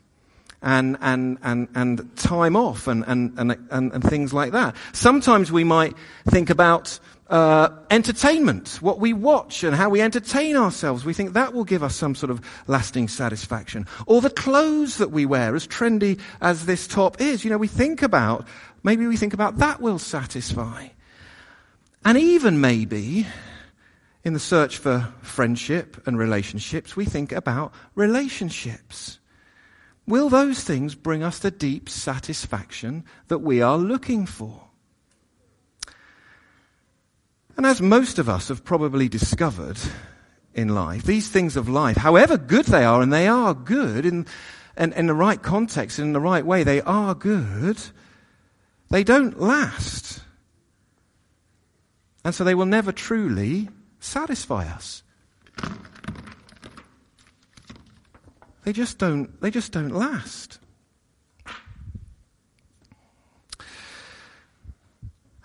and, 0.63 0.97
and, 1.01 1.37
and, 1.43 1.67
and 1.75 2.15
time 2.15 2.55
off 2.55 2.87
and, 2.87 3.03
and, 3.05 3.37
and, 3.37 3.57
and, 3.69 4.03
things 4.03 4.33
like 4.33 4.53
that. 4.53 4.75
Sometimes 4.93 5.51
we 5.51 5.65
might 5.65 5.93
think 6.25 6.49
about 6.49 6.99
uh, 7.29 7.69
entertainment, 7.91 8.77
what 8.81 8.99
we 8.99 9.11
watch 9.11 9.63
and 9.63 9.75
how 9.75 9.89
we 9.89 10.01
entertain 10.01 10.55
ourselves. 10.55 11.03
We 11.03 11.13
think 11.13 11.33
that 11.33 11.53
will 11.53 11.65
give 11.65 11.83
us 11.83 11.95
some 11.95 12.15
sort 12.15 12.29
of 12.29 12.41
lasting 12.67 13.09
satisfaction. 13.09 13.85
Or 14.07 14.21
the 14.21 14.29
clothes 14.29 14.97
that 14.97 15.11
we 15.11 15.25
wear, 15.25 15.55
as 15.55 15.67
trendy 15.67 16.19
as 16.41 16.65
this 16.65 16.87
top 16.87 17.19
is. 17.19 17.43
You 17.43 17.49
know, 17.49 17.57
we 17.57 17.67
think 17.67 18.01
about, 18.01 18.47
maybe 18.83 19.05
we 19.05 19.17
think 19.17 19.33
about 19.33 19.57
that 19.57 19.81
will 19.81 19.99
satisfy. 19.99 20.87
And 22.05 22.17
even 22.17 22.61
maybe, 22.61 23.27
in 24.23 24.33
the 24.33 24.39
search 24.39 24.77
for 24.77 25.11
friendship 25.21 26.05
and 26.07 26.17
relationships, 26.17 26.95
we 26.95 27.05
think 27.05 27.33
about 27.33 27.73
relationships. 27.95 29.19
Will 30.05 30.29
those 30.29 30.63
things 30.63 30.95
bring 30.95 31.23
us 31.23 31.39
the 31.39 31.51
deep 31.51 31.87
satisfaction 31.87 33.05
that 33.29 33.39
we 33.39 33.61
are 33.61 33.77
looking 33.77 34.25
for? 34.25 34.67
And 37.55 37.65
as 37.65 37.81
most 37.81 38.19
of 38.19 38.27
us 38.27 38.49
have 38.49 38.65
probably 38.65 39.07
discovered 39.07 39.77
in 40.53 40.69
life, 40.69 41.03
these 41.03 41.29
things 41.29 41.55
of 41.55 41.69
life, 41.69 41.97
however 41.97 42.37
good 42.37 42.65
they 42.65 42.83
are, 42.83 43.01
and 43.01 43.13
they 43.13 43.27
are 43.27 43.53
good 43.53 44.05
in, 44.05 44.25
in, 44.77 44.91
in 44.93 45.07
the 45.07 45.13
right 45.13 45.41
context, 45.41 45.99
in 45.99 46.13
the 46.13 46.19
right 46.19 46.45
way, 46.45 46.63
they 46.63 46.81
are 46.81 47.15
good, 47.15 47.79
they 48.89 49.03
don't 49.03 49.39
last. 49.39 50.21
And 52.25 52.33
so 52.33 52.43
they 52.43 52.55
will 52.55 52.65
never 52.65 52.91
truly 52.91 53.69
satisfy 53.99 54.65
us. 54.67 55.03
They 58.63 58.73
just 58.73 58.97
don't, 58.97 59.39
they 59.41 59.51
just 59.51 59.71
don't 59.71 59.89
last. 59.89 60.59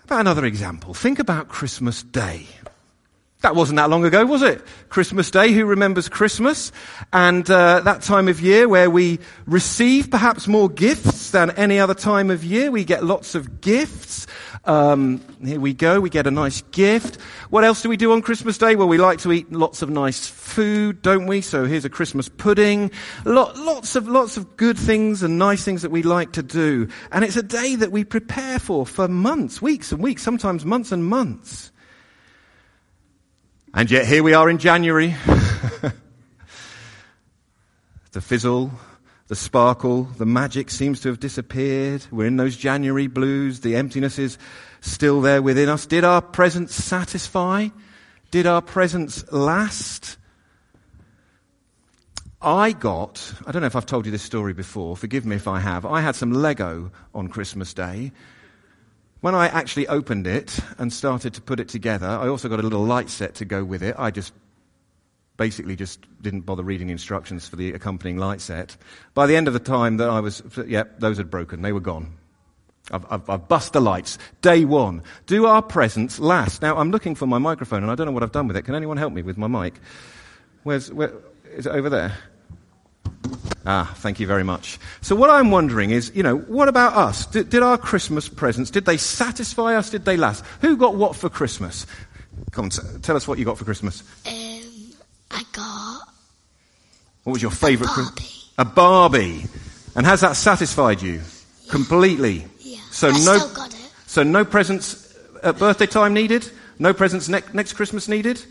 About 0.03 0.21
another 0.21 0.45
example. 0.45 0.93
Think 0.93 1.19
about 1.19 1.49
Christmas 1.49 2.01
Day. 2.01 2.47
That 3.41 3.55
wasn't 3.55 3.77
that 3.77 3.89
long 3.89 4.03
ago, 4.03 4.25
was 4.25 4.41
it? 4.41 4.61
Christmas 4.89 5.31
Day. 5.31 5.53
Who 5.53 5.65
remembers 5.65 6.09
Christmas? 6.09 6.73
And 7.13 7.49
uh, 7.49 7.79
that 7.79 8.01
time 8.01 8.27
of 8.27 8.41
year 8.41 8.67
where 8.67 8.89
we 8.89 9.19
receive 9.45 10.11
perhaps 10.11 10.45
more 10.45 10.67
gifts 10.67 11.31
than 11.31 11.51
any 11.51 11.79
other 11.79 11.93
time 11.93 12.31
of 12.31 12.43
year. 12.43 12.69
We 12.69 12.83
get 12.83 13.05
lots 13.05 13.35
of 13.35 13.61
gifts. 13.61 14.27
Um, 14.65 15.21
here 15.41 15.61
we 15.61 15.73
go. 15.73 16.01
We 16.01 16.09
get 16.09 16.27
a 16.27 16.31
nice 16.31 16.63
gift. 16.71 17.15
What 17.49 17.63
else 17.63 17.81
do 17.81 17.87
we 17.87 17.95
do 17.95 18.11
on 18.11 18.21
Christmas 18.21 18.57
Day? 18.57 18.75
Well, 18.75 18.89
we 18.89 18.97
like 18.97 19.19
to 19.19 19.31
eat 19.31 19.49
lots 19.53 19.81
of 19.81 19.89
nice 19.89 20.27
food, 20.27 21.01
don't 21.01 21.25
we? 21.25 21.39
So 21.39 21.63
here's 21.63 21.85
a 21.85 21.89
Christmas 21.89 22.27
pudding. 22.27 22.91
Lot, 23.23 23.55
lots 23.55 23.95
of 23.95 24.05
lots 24.05 24.35
of 24.35 24.57
good 24.57 24.77
things 24.77 25.23
and 25.23 25.39
nice 25.39 25.63
things 25.63 25.81
that 25.83 25.91
we 25.91 26.03
like 26.03 26.33
to 26.33 26.43
do. 26.43 26.89
And 27.13 27.23
it's 27.23 27.37
a 27.37 27.43
day 27.43 27.75
that 27.75 27.93
we 27.93 28.03
prepare 28.03 28.59
for 28.59 28.85
for 28.85 29.07
months, 29.07 29.61
weeks 29.61 29.93
and 29.93 30.03
weeks, 30.03 30.23
sometimes 30.23 30.65
months 30.65 30.91
and 30.91 31.05
months. 31.05 31.71
And 33.71 33.91
yet 33.91 34.07
here 34.07 34.23
we 34.23 34.33
are 34.33 34.49
in 34.49 34.57
January. 34.57 35.15
the 38.11 38.21
fizzle, 38.21 38.71
the 39.27 39.35
sparkle, 39.35 40.05
the 40.05 40.25
magic 40.25 40.71
seems 40.71 41.01
to 41.01 41.09
have 41.09 41.19
disappeared. 41.19 42.03
We're 42.11 42.25
in 42.25 42.37
those 42.37 42.57
January 42.57 43.05
blues. 43.05 43.59
The 43.59 43.75
emptiness 43.75 44.17
is 44.17 44.39
still 44.81 45.21
there 45.21 45.43
within 45.43 45.69
us. 45.69 45.85
Did 45.85 46.03
our 46.03 46.19
presents 46.19 46.73
satisfy? 46.73 47.67
Did 48.31 48.47
our 48.47 48.63
presents 48.63 49.31
last? 49.31 50.17
I 52.41 52.71
got, 52.71 53.33
I 53.45 53.51
don't 53.51 53.61
know 53.61 53.67
if 53.67 53.75
I've 53.75 53.85
told 53.85 54.07
you 54.07 54.11
this 54.11 54.23
story 54.23 54.53
before, 54.53 54.97
forgive 54.97 55.25
me 55.27 55.35
if 55.35 55.47
I 55.47 55.59
have. 55.59 55.85
I 55.85 56.01
had 56.01 56.15
some 56.15 56.31
Lego 56.31 56.91
on 57.13 57.27
Christmas 57.27 57.75
Day 57.75 58.13
when 59.21 59.35
I 59.35 59.47
actually 59.47 59.87
opened 59.87 60.27
it 60.27 60.59
and 60.77 60.91
started 60.91 61.33
to 61.35 61.41
put 61.41 61.59
it 61.59 61.67
together, 61.67 62.07
I 62.07 62.27
also 62.27 62.47
got 62.47 62.59
a 62.59 62.63
little 62.63 62.83
light 62.83 63.09
set 63.09 63.35
to 63.35 63.45
go 63.45 63.63
with 63.63 63.83
it. 63.83 63.95
I 63.97 64.11
just 64.11 64.33
basically 65.37 65.75
just 65.75 66.05
didn't 66.21 66.41
bother 66.41 66.63
reading 66.63 66.87
the 66.87 66.93
instructions 66.93 67.47
for 67.47 67.55
the 67.55 67.73
accompanying 67.73 68.17
light 68.17 68.41
set. 68.41 68.75
By 69.13 69.25
the 69.25 69.35
end 69.35 69.47
of 69.47 69.53
the 69.53 69.59
time 69.59 69.97
that 69.97 70.09
I 70.09 70.19
was, 70.19 70.43
yeah, 70.67 70.83
those 70.99 71.17
had 71.17 71.29
broken. 71.29 71.61
They 71.61 71.71
were 71.71 71.79
gone. 71.79 72.13
I've, 72.91 73.05
I've, 73.09 73.29
I've 73.29 73.47
bust 73.47 73.73
the 73.73 73.81
lights. 73.81 74.17
Day 74.41 74.65
one. 74.65 75.03
Do 75.27 75.45
our 75.45 75.61
presents 75.61 76.19
last? 76.19 76.61
Now, 76.61 76.77
I'm 76.77 76.91
looking 76.91 77.15
for 77.15 77.27
my 77.27 77.37
microphone 77.37 77.83
and 77.83 77.91
I 77.91 77.95
don't 77.95 78.05
know 78.05 78.11
what 78.11 78.23
I've 78.23 78.31
done 78.31 78.47
with 78.47 78.57
it. 78.57 78.63
Can 78.63 78.75
anyone 78.75 78.97
help 78.97 79.13
me 79.13 79.21
with 79.21 79.37
my 79.37 79.47
mic? 79.47 79.75
Where's, 80.63 80.91
where, 80.91 81.13
is 81.55 81.65
it 81.65 81.71
over 81.71 81.89
there? 81.89 82.17
Ah, 83.65 83.93
thank 83.97 84.19
you 84.19 84.25
very 84.25 84.43
much. 84.43 84.79
So 85.01 85.15
what 85.15 85.29
I'm 85.29 85.51
wondering 85.51 85.91
is, 85.91 86.11
you 86.15 86.23
know, 86.23 86.37
what 86.37 86.67
about 86.69 86.93
us? 86.93 87.25
Did, 87.27 87.49
did, 87.49 87.61
our 87.61 87.77
Christmas 87.77 88.27
presents, 88.27 88.71
did 88.71 88.85
they 88.85 88.97
satisfy 88.97 89.75
us? 89.75 89.89
Did 89.89 90.05
they 90.05 90.17
last? 90.17 90.43
Who 90.61 90.77
got 90.77 90.95
what 90.95 91.15
for 91.15 91.29
Christmas? 91.29 91.85
Come 92.51 92.65
on, 92.65 92.69
t- 92.71 92.81
tell 93.01 93.15
us 93.15 93.27
what 93.27 93.37
you 93.37 93.45
got 93.45 93.57
for 93.57 93.65
Christmas. 93.65 94.01
Um, 94.25 94.93
I 95.29 95.43
got. 95.51 96.01
What 97.23 97.33
was 97.33 97.41
your 97.41 97.51
favourite? 97.51 97.91
A 97.91 97.95
Barbie. 97.95 98.23
a 98.57 98.65
Barbie. 98.65 99.45
And 99.95 100.05
has 100.05 100.21
that 100.21 100.35
satisfied 100.35 101.01
you? 101.01 101.15
Yeah. 101.15 101.71
Completely? 101.71 102.45
Yeah. 102.59 102.79
So 102.91 103.09
I 103.09 103.11
no, 103.11 103.17
still 103.37 103.53
got 103.53 103.73
it. 103.73 103.91
So 104.07 104.23
no 104.23 104.45
presents 104.45 105.15
at 105.43 105.59
birthday 105.59 105.85
time 105.85 106.13
needed? 106.13 106.49
No 106.79 106.93
presents 106.93 107.27
ne- 107.29 107.41
next 107.53 107.73
Christmas 107.73 108.07
needed? 108.07 108.41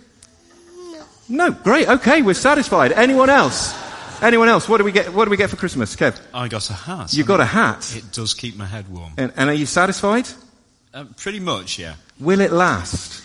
No. 0.77 1.03
No, 1.29 1.51
great, 1.51 1.89
okay, 1.89 2.23
we're 2.23 2.35
satisfied. 2.35 2.93
Anyone 2.93 3.31
else? 3.31 3.75
Anyone 4.21 4.49
else? 4.49 4.69
What 4.69 4.79
do 4.79 4.85
we 4.85 4.93
get? 4.93 5.13
What 5.13 5.25
do 5.25 5.31
we 5.31 5.37
get 5.37 5.51
for 5.51 5.57
Christmas, 5.57 5.95
Kev? 5.95 6.21
I 6.35 6.49
got 6.49 6.69
a 6.71 6.73
hat. 6.73 7.13
You 7.15 7.25
got 7.25 7.41
a 7.41 7.45
hat. 7.45 7.95
It 7.97 8.13
does 8.13 8.35
keep 8.35 8.57
my 8.57 8.67
head 8.67 8.89
warm. 8.89 9.13
And, 9.17 9.33
and 9.37 9.49
are 9.49 9.55
you 9.55 9.67
satisfied? 9.67 10.29
Um, 10.93 11.15
pretty 11.17 11.41
much, 11.41 11.79
yeah. 11.79 11.95
Will 12.19 12.41
it 12.41 12.51
last? 12.51 13.25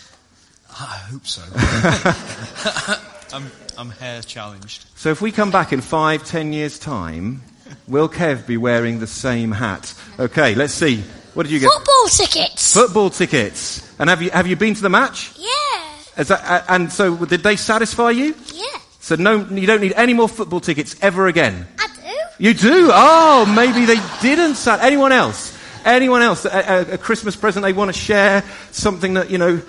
I 0.70 1.00
hope 1.10 1.26
so. 1.26 1.42
I'm, 3.36 3.50
I'm 3.76 3.90
hair 3.90 4.22
challenged. 4.22 4.84
So 4.94 5.10
if 5.10 5.20
we 5.20 5.32
come 5.32 5.50
back 5.50 5.72
in 5.72 5.80
five, 5.80 6.24
ten 6.24 6.52
years' 6.52 6.78
time, 6.78 7.42
will 7.88 8.08
Kev 8.08 8.46
be 8.46 8.56
wearing 8.56 9.00
the 9.00 9.06
same 9.06 9.50
hat? 9.50 9.92
Okay, 10.20 10.54
let's 10.54 10.74
see. 10.74 11.02
What 11.34 11.44
did 11.44 11.52
you 11.52 11.58
get? 11.58 11.72
Football 11.72 12.08
tickets. 12.08 12.72
Football 12.72 13.10
tickets. 13.10 13.94
And 13.98 14.08
have 14.08 14.22
you 14.22 14.30
have 14.30 14.46
you 14.46 14.54
been 14.54 14.74
to 14.74 14.82
the 14.82 14.88
match? 14.88 15.32
Yeah. 15.36 16.22
That, 16.22 16.30
uh, 16.30 16.64
and 16.68 16.92
so 16.92 17.24
did 17.24 17.42
they 17.42 17.56
satisfy 17.56 18.10
you? 18.10 18.36
Yeah. 18.52 18.64
So 19.04 19.16
no, 19.16 19.44
you 19.50 19.66
don't 19.66 19.82
need 19.82 19.92
any 19.96 20.14
more 20.14 20.30
football 20.30 20.60
tickets 20.60 20.96
ever 21.02 21.26
again. 21.26 21.66
I 21.78 21.88
do. 21.94 22.42
You 22.42 22.54
do? 22.54 22.88
Oh, 22.90 23.44
maybe 23.54 23.84
they 23.84 24.00
didn't. 24.22 24.54
Sat- 24.54 24.80
Anyone 24.82 25.12
else? 25.12 25.54
Anyone 25.84 26.22
else? 26.22 26.46
A, 26.46 26.48
a, 26.48 26.52
uh, 26.52 26.56
uh, 26.56 26.84
a 26.92 26.96
Christmas 26.96 27.36
present 27.36 27.64
they 27.66 27.74
want 27.74 27.92
to 27.92 27.98
share? 28.00 28.42
Something 28.70 29.12
that, 29.12 29.28
you 29.28 29.36
know, 29.36 29.60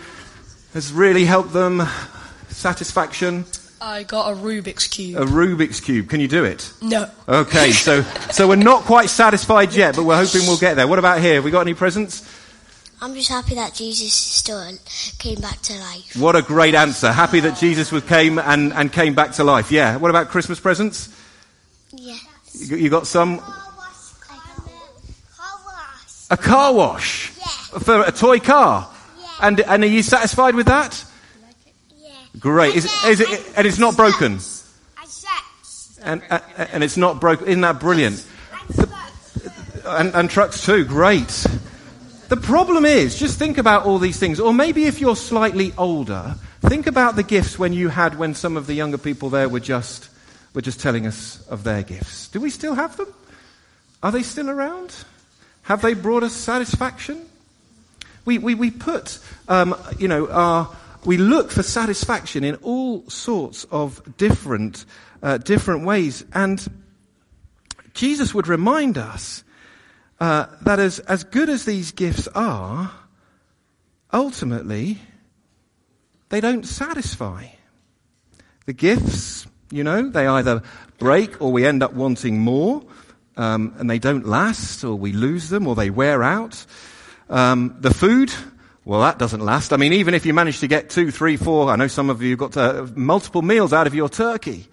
has 0.73 0.93
really 0.93 1.25
helped 1.25 1.51
them? 1.51 1.83
Satisfaction? 2.47 3.43
I 3.81 4.03
got 4.03 4.31
a 4.31 4.35
Rubik's 4.37 4.87
Cube. 4.87 5.21
A 5.21 5.25
Rubik's 5.25 5.81
Cube. 5.81 6.07
Can 6.07 6.21
you 6.21 6.29
do 6.29 6.45
it? 6.45 6.71
no. 6.81 7.09
Okay, 7.27 7.71
so, 7.71 8.03
so 8.31 8.47
we're 8.47 8.55
not 8.55 8.83
quite 8.83 9.09
satisfied 9.09 9.73
yet, 9.73 9.97
but 9.97 10.05
we're 10.05 10.15
hoping 10.15 10.47
we'll 10.47 10.57
get 10.57 10.75
there. 10.75 10.87
What 10.87 10.97
about 10.97 11.19
here? 11.19 11.35
Have 11.35 11.43
We 11.43 11.51
got 11.51 11.59
any 11.59 11.73
presents? 11.73 12.23
I'm 13.05 13.13
just 13.13 13.29
happy 13.29 13.53
that 13.53 13.75
Jesus 13.75 14.13
still 14.13 14.67
came 15.19 15.39
back 15.39 15.61
to 15.61 15.77
life. 15.77 16.15
What 16.15 16.35
a 16.35 16.41
great 16.41 16.73
answer. 16.73 17.11
Happy 17.11 17.39
that 17.41 17.55
Jesus 17.55 17.91
was, 17.91 18.03
came 18.03 18.39
and, 18.39 18.73
and 18.73 18.91
came 18.91 19.13
back 19.13 19.33
to 19.33 19.43
life. 19.43 19.71
Yeah. 19.71 19.97
What 19.97 20.09
about 20.09 20.29
Christmas 20.29 20.59
presents? 20.59 21.15
Yeah. 21.91 22.17
You 22.53 22.67
got, 22.67 22.79
you 22.79 22.89
got 22.89 23.05
some? 23.05 23.37
Car 23.37 23.73
wash. 23.77 24.11
A 26.31 26.37
car 26.37 26.73
wash? 26.73 27.31
Yeah. 27.37 27.77
For 27.77 28.01
a 28.01 28.11
toy 28.11 28.39
car? 28.39 28.89
Yeah. 29.19 29.27
And, 29.39 29.59
and 29.59 29.83
are 29.83 29.87
you 29.87 30.01
satisfied 30.01 30.55
with 30.55 30.65
that? 30.65 31.05
Yeah. 31.99 32.09
Great. 32.39 32.73
Is, 32.73 32.91
is 33.05 33.19
it, 33.19 33.53
and 33.55 33.67
it's 33.67 33.77
not 33.77 33.95
broken? 33.95 34.39
And, 36.01 36.23
and, 36.31 36.43
and 36.57 36.83
it's 36.83 36.97
not 36.97 37.21
broken. 37.21 37.49
Isn't 37.49 37.61
that 37.61 37.79
brilliant? 37.79 38.25
I 38.51 39.99
And, 39.99 40.15
and 40.15 40.27
trucks 40.27 40.65
too. 40.65 40.85
Great. 40.85 41.45
The 42.27 42.37
problem 42.37 42.85
is, 42.85 43.19
just 43.19 43.37
think 43.37 43.59
about 43.59 43.85
all 43.85 43.99
these 43.99 44.17
things. 44.17 44.39
Or 44.39 44.51
maybe 44.51 44.85
if 44.85 44.99
you're 44.99 45.15
slightly 45.15 45.73
older, 45.77 46.35
think 46.61 46.87
about 46.87 47.15
the 47.15 47.23
gifts 47.23 47.59
when 47.59 47.71
you 47.71 47.89
had 47.89 48.17
when 48.17 48.33
some 48.33 48.57
of 48.57 48.65
the 48.65 48.73
younger 48.73 48.97
people 48.97 49.29
there 49.29 49.47
were 49.47 49.59
just, 49.59 50.09
were 50.55 50.61
just 50.61 50.79
telling 50.79 51.05
us 51.05 51.45
of 51.47 51.63
their 51.63 51.83
gifts. 51.83 52.27
Do 52.29 52.41
we 52.41 52.49
still 52.49 52.73
have 52.73 52.97
them? 52.97 53.13
Are 54.01 54.11
they 54.11 54.23
still 54.23 54.49
around? 54.49 54.95
Have 55.63 55.83
they 55.83 55.93
brought 55.93 56.23
us 56.23 56.33
satisfaction? 56.33 57.25
We, 58.25 58.39
we, 58.39 58.55
we 58.55 58.71
put, 58.71 59.19
um, 59.47 59.75
you 59.99 60.07
know, 60.07 60.27
our, 60.27 60.75
we 61.05 61.17
look 61.17 61.51
for 61.51 61.61
satisfaction 61.61 62.43
in 62.43 62.55
all 62.63 63.07
sorts 63.07 63.65
of 63.65 64.01
different, 64.17 64.85
uh, 65.21 65.37
different 65.37 65.85
ways. 65.85 66.25
And 66.33 66.65
Jesus 67.93 68.33
would 68.33 68.47
remind 68.47 68.97
us 68.97 69.43
uh, 70.19 70.47
that 70.61 70.79
as, 70.79 70.99
as 70.99 71.23
good 71.23 71.49
as 71.49 71.65
these 71.65 71.91
gifts 71.91 72.27
are, 72.29 72.91
ultimately, 74.13 74.97
they 76.29 76.41
don't 76.41 76.65
satisfy. 76.65 77.47
The 78.65 78.73
gifts, 78.73 79.45
you 79.71 79.83
know, 79.83 80.09
they 80.09 80.25
either 80.25 80.63
break 80.97 81.41
or 81.41 81.51
we 81.51 81.65
end 81.65 81.83
up 81.83 81.93
wanting 81.93 82.39
more, 82.39 82.83
um, 83.37 83.75
and 83.77 83.89
they 83.89 83.99
don't 83.99 84.25
last, 84.25 84.83
or 84.83 84.95
we 84.95 85.11
lose 85.11 85.49
them, 85.49 85.67
or 85.67 85.75
they 85.75 85.89
wear 85.89 86.23
out. 86.23 86.65
Um, 87.29 87.75
the 87.79 87.93
food, 87.93 88.31
well, 88.85 89.01
that 89.01 89.19
doesn't 89.19 89.41
last. 89.41 89.73
I 89.73 89.77
mean, 89.77 89.93
even 89.93 90.13
if 90.13 90.25
you 90.25 90.33
manage 90.33 90.59
to 90.61 90.67
get 90.67 90.89
two, 90.89 91.11
three, 91.11 91.37
four, 91.37 91.69
I 91.69 91.75
know 91.75 91.87
some 91.87 92.09
of 92.09 92.21
you 92.21 92.37
got 92.37 92.53
to, 92.53 92.89
multiple 92.95 93.41
meals 93.41 93.73
out 93.73 93.87
of 93.87 93.93
your 93.93 94.09
turkey 94.09 94.67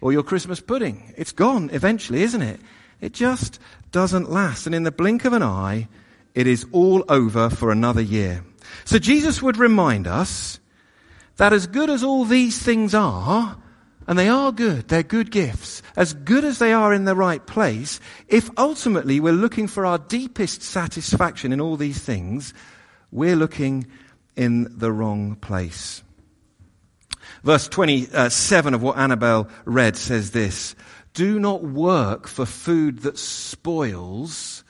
or 0.00 0.12
your 0.12 0.22
Christmas 0.22 0.60
pudding, 0.60 1.14
it's 1.16 1.32
gone 1.32 1.70
eventually, 1.72 2.22
isn't 2.22 2.42
it? 2.42 2.60
It 3.00 3.12
just 3.12 3.60
doesn't 3.90 4.30
last. 4.30 4.66
And 4.66 4.74
in 4.74 4.82
the 4.82 4.92
blink 4.92 5.24
of 5.24 5.32
an 5.32 5.42
eye, 5.42 5.88
it 6.34 6.46
is 6.46 6.66
all 6.72 7.04
over 7.08 7.50
for 7.50 7.70
another 7.70 8.00
year. 8.00 8.44
So 8.84 8.98
Jesus 8.98 9.42
would 9.42 9.56
remind 9.56 10.06
us 10.06 10.60
that 11.36 11.52
as 11.52 11.66
good 11.66 11.90
as 11.90 12.04
all 12.04 12.24
these 12.24 12.58
things 12.58 12.94
are, 12.94 13.56
and 14.06 14.18
they 14.18 14.28
are 14.28 14.52
good, 14.52 14.88
they're 14.88 15.02
good 15.02 15.30
gifts, 15.30 15.82
as 15.96 16.14
good 16.14 16.44
as 16.44 16.58
they 16.58 16.72
are 16.72 16.94
in 16.94 17.04
the 17.04 17.14
right 17.14 17.44
place, 17.46 18.00
if 18.26 18.50
ultimately 18.56 19.20
we're 19.20 19.32
looking 19.32 19.68
for 19.68 19.84
our 19.84 19.98
deepest 19.98 20.62
satisfaction 20.62 21.52
in 21.52 21.60
all 21.60 21.76
these 21.76 21.98
things, 21.98 22.54
we're 23.10 23.36
looking 23.36 23.86
in 24.36 24.78
the 24.78 24.90
wrong 24.90 25.36
place. 25.36 26.02
Verse 27.44 27.68
27 27.68 28.74
of 28.74 28.82
what 28.82 28.96
Annabelle 28.96 29.48
read 29.64 29.96
says 29.96 30.30
this 30.30 30.74
Do 31.18 31.40
not 31.40 31.64
work 31.64 32.28
for 32.28 32.46
food 32.46 33.00
that 33.00 33.18
spoils, 33.18 34.62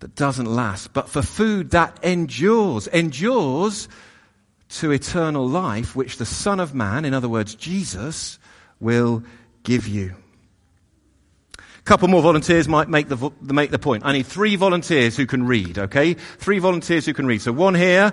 that 0.00 0.16
doesn't 0.16 0.52
last, 0.52 0.92
but 0.92 1.08
for 1.08 1.22
food 1.22 1.70
that 1.70 2.02
endures, 2.02 2.88
endures 2.88 3.88
to 4.70 4.90
eternal 4.90 5.46
life, 5.46 5.94
which 5.94 6.16
the 6.16 6.26
Son 6.26 6.58
of 6.58 6.74
Man, 6.74 7.04
in 7.04 7.14
other 7.14 7.28
words, 7.28 7.54
Jesus, 7.54 8.40
will 8.80 9.22
give 9.62 9.86
you. 9.86 10.16
A 11.56 11.82
couple 11.84 12.08
more 12.08 12.22
volunteers 12.22 12.66
might 12.66 12.88
make 12.88 13.06
the, 13.06 13.30
make 13.40 13.70
the 13.70 13.78
point. 13.78 14.04
I 14.04 14.14
need 14.14 14.26
three 14.26 14.56
volunteers 14.56 15.16
who 15.16 15.26
can 15.26 15.46
read, 15.46 15.78
okay? 15.78 16.14
Three 16.14 16.58
volunteers 16.58 17.06
who 17.06 17.14
can 17.14 17.24
read. 17.24 17.40
So 17.40 17.52
one 17.52 17.76
here, 17.76 18.12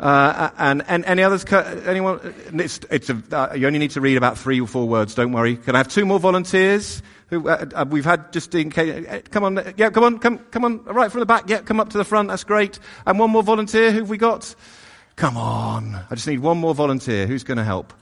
uh, 0.00 0.50
and, 0.58 0.82
and 0.88 1.04
any 1.04 1.22
others? 1.22 1.44
Anyone? 1.86 2.34
It's, 2.54 2.80
it's 2.90 3.10
a, 3.10 3.22
uh, 3.32 3.54
you 3.54 3.66
only 3.66 3.78
need 3.78 3.92
to 3.92 4.00
read 4.00 4.16
about 4.16 4.38
three 4.38 4.60
or 4.60 4.66
four 4.66 4.88
words. 4.88 5.14
Don't 5.14 5.32
worry. 5.32 5.56
Can 5.56 5.74
I 5.74 5.78
have 5.78 5.88
two 5.88 6.04
more 6.04 6.18
volunteers? 6.18 7.02
Who 7.28 7.48
uh, 7.48 7.64
uh 7.74 7.86
we've 7.88 8.04
had 8.04 8.32
just 8.32 8.54
in 8.54 8.70
case? 8.70 9.06
Uh, 9.06 9.20
come 9.30 9.44
on, 9.44 9.74
yeah, 9.76 9.90
come 9.90 10.04
on, 10.04 10.18
come, 10.18 10.38
come 10.50 10.64
on, 10.64 10.84
right 10.84 11.10
from 11.10 11.20
the 11.20 11.26
back. 11.26 11.48
Yeah, 11.48 11.60
come 11.60 11.80
up 11.80 11.88
to 11.90 11.98
the 11.98 12.04
front. 12.04 12.28
That's 12.28 12.44
great. 12.44 12.78
And 13.06 13.18
one 13.18 13.30
more 13.30 13.42
volunteer. 13.42 13.90
Who've 13.90 14.08
we 14.08 14.18
got? 14.18 14.54
Come 15.16 15.36
on. 15.36 15.94
I 16.10 16.14
just 16.14 16.26
need 16.26 16.40
one 16.40 16.58
more 16.58 16.74
volunteer. 16.74 17.26
Who's 17.26 17.44
going 17.44 17.58
to 17.58 17.64
help? 17.64 17.92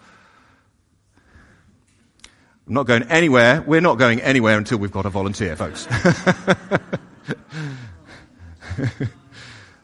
I'm 2.66 2.74
not 2.74 2.87
going 2.87 3.03
anywhere. 3.05 3.62
We're 3.66 3.81
not 3.81 3.98
going 3.98 4.20
anywhere 4.20 4.57
until 4.57 4.79
we've 4.79 4.92
got 4.92 5.05
a 5.05 5.11
volunteer, 5.11 5.57
folks. 5.57 5.87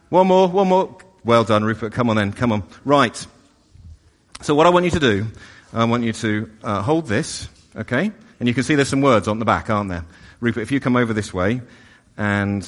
one 0.09 0.29
more, 0.29 0.49
one 0.49 0.69
more. 0.69 0.97
Well 1.27 1.43
done, 1.43 1.65
Rupert. 1.65 1.93
Come 1.93 2.09
on 2.09 2.15
then. 2.15 2.33
Come 2.33 2.53
on. 2.53 2.63
Right. 2.85 3.27
So, 4.43 4.55
what 4.55 4.65
I 4.65 4.71
want 4.71 4.85
you 4.85 4.93
to 4.93 5.01
do, 5.01 5.27
I 5.73 5.83
want 5.83 6.05
you 6.05 6.13
to 6.13 6.51
uh, 6.63 6.83
hold 6.83 7.09
this, 7.09 7.49
okay? 7.75 8.13
And 8.39 8.49
you 8.49 8.55
can 8.55 8.63
see 8.63 8.77
there's 8.77 8.89
some 8.89 9.01
words 9.01 9.27
on 9.27 9.41
the 9.41 9.45
back, 9.45 9.69
aren't 9.69 9.91
there? 9.91 10.05
Rupert, 10.39 10.63
if 10.63 10.71
you 10.71 10.79
come 10.79 10.95
over 10.95 11.13
this 11.13 11.35
way, 11.35 11.63
and 12.17 12.65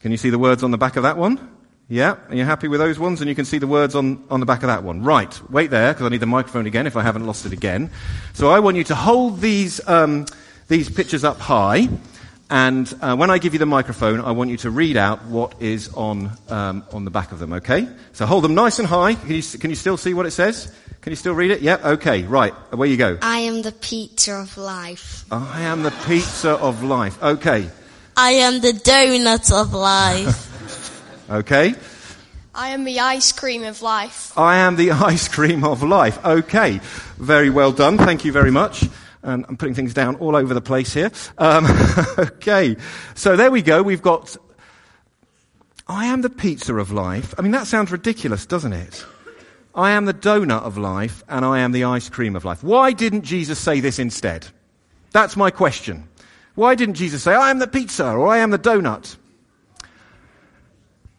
can 0.00 0.10
you 0.10 0.16
see 0.16 0.30
the 0.30 0.40
words 0.40 0.64
on 0.64 0.72
the 0.72 0.76
back 0.76 0.96
of 0.96 1.04
that 1.04 1.16
one? 1.16 1.56
Yeah? 1.88 2.16
Are 2.28 2.34
you're 2.34 2.46
happy 2.46 2.66
with 2.66 2.80
those 2.80 2.98
ones? 2.98 3.20
And 3.20 3.28
you 3.28 3.36
can 3.36 3.44
see 3.44 3.58
the 3.58 3.68
words 3.68 3.94
on, 3.94 4.24
on 4.28 4.40
the 4.40 4.46
back 4.46 4.64
of 4.64 4.66
that 4.66 4.82
one. 4.82 5.04
Right. 5.04 5.40
Wait 5.48 5.70
there, 5.70 5.92
because 5.92 6.04
I 6.04 6.08
need 6.08 6.18
the 6.18 6.26
microphone 6.26 6.66
again 6.66 6.88
if 6.88 6.96
I 6.96 7.02
haven't 7.02 7.26
lost 7.26 7.46
it 7.46 7.52
again. 7.52 7.92
So 8.32 8.50
I 8.50 8.58
want 8.58 8.76
you 8.76 8.84
to 8.84 8.96
hold 8.96 9.40
these, 9.40 9.80
um, 9.86 10.26
these 10.66 10.90
pictures 10.90 11.22
up 11.22 11.38
high. 11.38 11.88
And 12.52 12.94
uh, 13.00 13.16
when 13.16 13.30
I 13.30 13.38
give 13.38 13.54
you 13.54 13.58
the 13.58 13.64
microphone, 13.64 14.20
I 14.20 14.32
want 14.32 14.50
you 14.50 14.58
to 14.58 14.70
read 14.70 14.98
out 14.98 15.24
what 15.24 15.54
is 15.62 15.88
on, 15.94 16.32
um, 16.50 16.84
on 16.92 17.06
the 17.06 17.10
back 17.10 17.32
of 17.32 17.38
them, 17.38 17.54
okay? 17.54 17.88
So 18.12 18.26
hold 18.26 18.44
them 18.44 18.54
nice 18.54 18.78
and 18.78 18.86
high. 18.86 19.14
Can 19.14 19.30
you, 19.30 19.42
can 19.42 19.70
you 19.70 19.76
still 19.76 19.96
see 19.96 20.12
what 20.12 20.26
it 20.26 20.32
says? 20.32 20.70
Can 21.00 21.12
you 21.12 21.16
still 21.16 21.32
read 21.32 21.50
it? 21.50 21.62
Yep, 21.62 21.84
okay, 21.96 22.24
right. 22.24 22.52
Away 22.70 22.88
you 22.88 22.98
go. 22.98 23.16
I 23.22 23.38
am 23.38 23.62
the 23.62 23.72
pizza 23.72 24.34
of 24.34 24.58
life. 24.58 25.24
I 25.32 25.62
am 25.62 25.82
the 25.82 25.92
pizza 26.06 26.50
of 26.50 26.82
life. 26.82 27.22
Okay. 27.22 27.70
I 28.18 28.30
am 28.32 28.60
the 28.60 28.72
donut 28.72 29.50
of 29.50 29.72
life. 29.72 31.30
okay. 31.30 31.74
I 32.54 32.68
am 32.68 32.84
the 32.84 33.00
ice 33.00 33.32
cream 33.32 33.64
of 33.64 33.80
life. 33.80 34.36
I 34.36 34.58
am 34.58 34.76
the 34.76 34.90
ice 34.90 35.26
cream 35.26 35.64
of 35.64 35.82
life. 35.82 36.22
Okay. 36.22 36.80
Very 37.16 37.48
well 37.48 37.72
done. 37.72 37.96
Thank 37.96 38.26
you 38.26 38.32
very 38.32 38.50
much. 38.50 38.84
And 39.22 39.44
I'm 39.48 39.56
putting 39.56 39.74
things 39.74 39.94
down 39.94 40.16
all 40.16 40.34
over 40.34 40.52
the 40.52 40.60
place 40.60 40.92
here. 40.92 41.10
Um, 41.38 41.66
okay. 42.18 42.76
So 43.14 43.36
there 43.36 43.50
we 43.50 43.62
go. 43.62 43.82
We've 43.82 44.02
got, 44.02 44.36
I 45.86 46.06
am 46.06 46.22
the 46.22 46.30
pizza 46.30 46.74
of 46.74 46.90
life. 46.90 47.34
I 47.38 47.42
mean, 47.42 47.52
that 47.52 47.66
sounds 47.66 47.92
ridiculous, 47.92 48.46
doesn't 48.46 48.72
it? 48.72 49.04
I 49.74 49.92
am 49.92 50.04
the 50.04 50.14
donut 50.14 50.62
of 50.62 50.76
life 50.76 51.22
and 51.28 51.44
I 51.44 51.60
am 51.60 51.72
the 51.72 51.84
ice 51.84 52.08
cream 52.08 52.36
of 52.36 52.44
life. 52.44 52.62
Why 52.62 52.92
didn't 52.92 53.22
Jesus 53.22 53.58
say 53.58 53.80
this 53.80 53.98
instead? 53.98 54.46
That's 55.12 55.36
my 55.36 55.50
question. 55.50 56.08
Why 56.54 56.74
didn't 56.74 56.94
Jesus 56.94 57.22
say, 57.22 57.34
I 57.34 57.50
am 57.50 57.58
the 57.58 57.66
pizza 57.66 58.06
or 58.10 58.28
I 58.28 58.38
am 58.38 58.50
the 58.50 58.58
donut? 58.58 59.16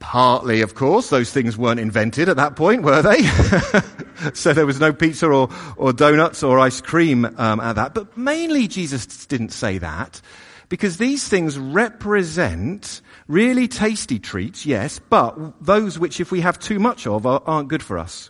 Partly, 0.04 0.62
of 0.62 0.76
course, 0.76 1.10
those 1.10 1.32
things 1.32 1.58
weren't 1.58 1.80
invented 1.80 2.28
at 2.28 2.36
that 2.36 2.58
point, 2.58 2.84
were 2.84 3.02
they? 3.02 3.24
so 4.34 4.52
there 4.52 4.66
was 4.66 4.78
no 4.78 4.92
pizza 4.92 5.28
or, 5.28 5.50
or 5.78 5.94
donuts 5.94 6.44
or 6.44 6.60
ice 6.60 6.82
cream 6.82 7.26
um, 7.38 7.62
at 7.62 7.78
that. 7.78 7.96
But 7.96 8.16
mainly 8.18 8.68
Jesus 8.68 9.26
didn't 9.26 9.54
say 9.54 9.78
that 9.78 10.22
because 10.68 10.98
these 10.98 11.28
things 11.30 11.58
represent 11.58 13.02
really 13.30 13.70
tasty 13.70 14.20
treats, 14.20 14.66
yes, 14.66 15.00
but 15.00 15.36
those 15.64 15.98
which, 15.98 16.20
if 16.20 16.32
we 16.32 16.42
have 16.42 16.60
too 16.60 16.80
much 16.80 17.08
of, 17.08 17.26
are, 17.26 17.42
aren't 17.46 17.70
good 17.70 17.82
for 17.82 17.98
us. 17.98 18.30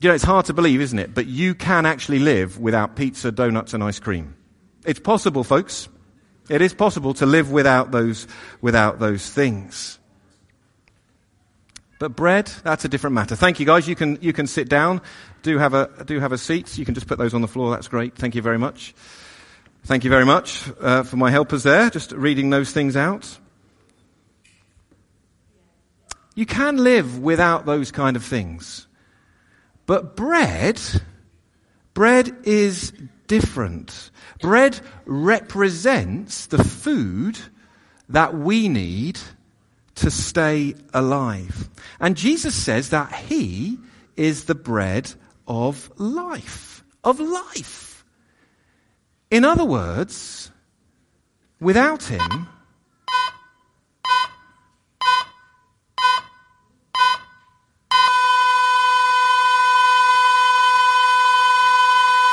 You 0.00 0.08
know, 0.08 0.14
it's 0.14 0.24
hard 0.24 0.46
to 0.46 0.54
believe, 0.54 0.80
isn't 0.80 0.98
it? 0.98 1.14
But 1.14 1.26
you 1.26 1.54
can 1.54 1.84
actually 1.84 2.18
live 2.18 2.58
without 2.58 2.96
pizza, 2.96 3.30
donuts, 3.30 3.74
and 3.74 3.84
ice 3.84 4.00
cream. 4.00 4.34
It's 4.86 5.00
possible, 5.00 5.44
folks. 5.44 5.88
It 6.48 6.62
is 6.62 6.72
possible 6.72 7.12
to 7.14 7.26
live 7.26 7.52
without 7.52 7.90
those, 7.90 8.26
without 8.62 8.98
those 8.98 9.28
things. 9.28 9.98
But 11.98 12.16
bread, 12.16 12.46
that's 12.62 12.84
a 12.84 12.88
different 12.88 13.14
matter. 13.14 13.36
Thank 13.36 13.60
you, 13.60 13.66
guys. 13.66 13.88
You 13.88 13.94
can, 13.94 14.18
you 14.20 14.32
can 14.32 14.46
sit 14.46 14.68
down. 14.68 15.00
Do 15.42 15.58
have, 15.58 15.74
a, 15.74 16.04
do 16.04 16.20
have 16.20 16.32
a 16.32 16.38
seat. 16.38 16.76
You 16.76 16.84
can 16.84 16.94
just 16.94 17.06
put 17.06 17.18
those 17.18 17.34
on 17.34 17.40
the 17.40 17.48
floor. 17.48 17.70
That's 17.70 17.88
great. 17.88 18.16
Thank 18.16 18.34
you 18.34 18.42
very 18.42 18.58
much. 18.58 18.94
Thank 19.84 20.02
you 20.02 20.10
very 20.10 20.24
much 20.24 20.70
uh, 20.80 21.02
for 21.02 21.16
my 21.16 21.30
helpers 21.30 21.62
there, 21.62 21.90
just 21.90 22.12
reading 22.12 22.50
those 22.50 22.72
things 22.72 22.96
out. 22.96 23.38
You 26.34 26.46
can 26.46 26.78
live 26.78 27.18
without 27.18 27.66
those 27.66 27.92
kind 27.92 28.16
of 28.16 28.24
things. 28.24 28.86
But 29.86 30.16
bread, 30.16 30.80
bread 31.92 32.34
is 32.44 32.92
different. 33.26 34.10
Bread 34.40 34.80
represents 35.04 36.46
the 36.46 36.64
food 36.64 37.38
that 38.08 38.34
we 38.34 38.68
need 38.68 39.20
to 39.96 40.10
stay 40.10 40.74
alive. 40.92 41.68
And 42.00 42.16
Jesus 42.16 42.54
says 42.54 42.90
that 42.90 43.12
He 43.12 43.78
is 44.16 44.44
the 44.44 44.54
bread 44.54 45.12
of 45.46 45.90
life. 45.98 46.84
Of 47.02 47.20
life. 47.20 48.04
In 49.30 49.44
other 49.44 49.64
words, 49.64 50.50
without 51.60 52.02
Him, 52.04 52.46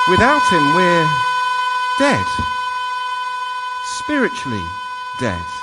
without 0.09 0.41
Him, 0.51 0.75
we're 0.75 1.09
dead. 1.99 2.25
Spiritually 4.03 4.65
dead 5.19 5.60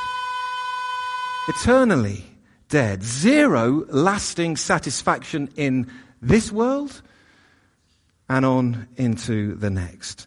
eternally 1.48 2.24
dead. 2.68 3.02
Zero 3.02 3.84
lasting 3.88 4.56
satisfaction 4.56 5.48
in 5.56 5.90
this 6.20 6.52
world 6.52 7.02
and 8.28 8.44
on 8.44 8.88
into 8.96 9.54
the 9.54 9.70
next. 9.70 10.26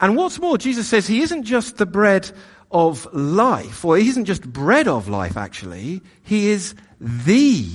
And 0.00 0.16
what's 0.16 0.38
more, 0.38 0.58
Jesus 0.58 0.88
says 0.88 1.06
he 1.06 1.22
isn't 1.22 1.44
just 1.44 1.76
the 1.76 1.86
bread 1.86 2.30
of 2.70 3.06
life, 3.14 3.84
or 3.84 3.96
he 3.96 4.08
isn't 4.08 4.24
just 4.24 4.52
bread 4.52 4.88
of 4.88 5.08
life, 5.08 5.36
actually. 5.36 6.02
He 6.22 6.50
is 6.50 6.74
the 7.00 7.68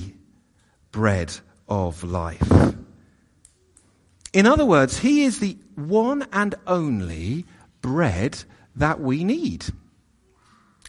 bread 0.92 1.32
of 1.68 2.04
life. 2.04 2.74
In 4.32 4.46
other 4.46 4.66
words, 4.66 4.98
he 4.98 5.24
is 5.24 5.38
the 5.38 5.56
one 5.74 6.26
and 6.32 6.54
only 6.66 7.46
bread 7.80 8.44
that 8.76 9.00
we 9.00 9.24
need. 9.24 9.64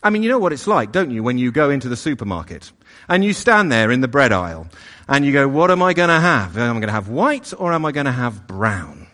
I 0.03 0.09
mean, 0.09 0.23
you 0.23 0.29
know 0.29 0.39
what 0.39 0.53
it's 0.53 0.65
like, 0.65 0.91
don't 0.91 1.11
you, 1.11 1.21
when 1.21 1.37
you 1.37 1.51
go 1.51 1.69
into 1.69 1.87
the 1.87 1.95
supermarket 1.95 2.71
and 3.07 3.23
you 3.23 3.33
stand 3.33 3.71
there 3.71 3.91
in 3.91 4.01
the 4.01 4.07
bread 4.07 4.31
aisle 4.31 4.67
and 5.07 5.23
you 5.25 5.31
go, 5.31 5.47
what 5.47 5.69
am 5.69 5.83
I 5.83 5.93
going 5.93 6.09
to 6.09 6.19
have? 6.19 6.57
Am 6.57 6.77
I 6.77 6.79
going 6.79 6.87
to 6.87 6.93
have 6.93 7.07
white 7.07 7.53
or 7.57 7.71
am 7.71 7.85
I 7.85 7.91
going 7.91 8.07
to 8.07 8.11
have 8.11 8.47
brown? 8.47 9.07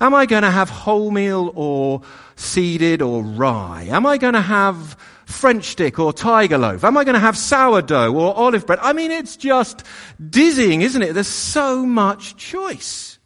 Am 0.00 0.14
I 0.14 0.24
going 0.26 0.42
to 0.42 0.50
have 0.50 0.70
wholemeal 0.70 1.52
or 1.54 2.02
seeded 2.36 3.02
or 3.02 3.22
rye? 3.22 3.86
Am 3.90 4.06
I 4.06 4.16
going 4.16 4.34
to 4.34 4.40
have 4.40 4.96
French 5.26 5.64
stick 5.64 5.98
or 5.98 6.12
tiger 6.12 6.58
loaf? 6.58 6.84
Am 6.84 6.96
I 6.96 7.04
going 7.04 7.14
to 7.14 7.20
have 7.20 7.36
sourdough 7.36 8.14
or 8.14 8.34
olive 8.34 8.66
bread? 8.66 8.78
I 8.80 8.94
mean, 8.94 9.10
it's 9.10 9.36
just 9.36 9.84
dizzying, 10.30 10.80
isn't 10.80 11.02
it? 11.02 11.12
There's 11.12 11.26
so 11.28 11.84
much 11.84 12.36
choice. 12.36 13.18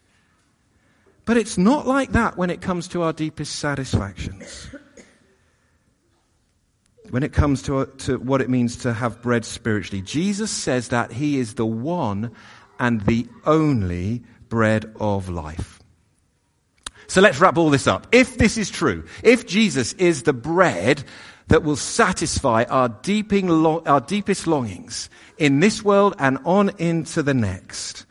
But 1.24 1.36
it's 1.36 1.58
not 1.58 1.86
like 1.86 2.12
that 2.12 2.36
when 2.36 2.50
it 2.50 2.60
comes 2.60 2.88
to 2.88 3.02
our 3.02 3.12
deepest 3.12 3.56
satisfactions 3.56 4.68
when 7.10 7.22
it 7.22 7.32
comes 7.32 7.62
to, 7.62 7.86
to 7.98 8.18
what 8.18 8.40
it 8.40 8.50
means 8.50 8.76
to 8.76 8.92
have 8.92 9.22
bread 9.22 9.44
spiritually. 9.44 10.02
Jesus 10.02 10.50
says 10.50 10.88
that 10.88 11.12
he 11.12 11.38
is 11.38 11.54
the 11.54 11.66
one 11.66 12.30
and 12.78 13.00
the 13.02 13.26
only 13.44 14.22
bread 14.48 14.92
of 15.00 15.28
life. 15.28 15.80
So 17.06 17.20
let's 17.20 17.40
wrap 17.40 17.56
all 17.56 17.70
this 17.70 17.86
up. 17.86 18.06
If 18.12 18.36
this 18.36 18.58
is 18.58 18.70
true, 18.70 19.04
if 19.22 19.46
Jesus 19.46 19.94
is 19.94 20.24
the 20.24 20.34
bread 20.34 21.02
that 21.48 21.62
will 21.62 21.76
satisfy 21.76 22.64
our, 22.64 22.90
deeping, 22.90 23.50
our 23.50 24.00
deepest 24.00 24.46
longings 24.46 25.08
in 25.38 25.60
this 25.60 25.82
world 25.82 26.14
and 26.18 26.38
on 26.44 26.70
into 26.78 27.22
the 27.22 27.34
next, 27.34 28.04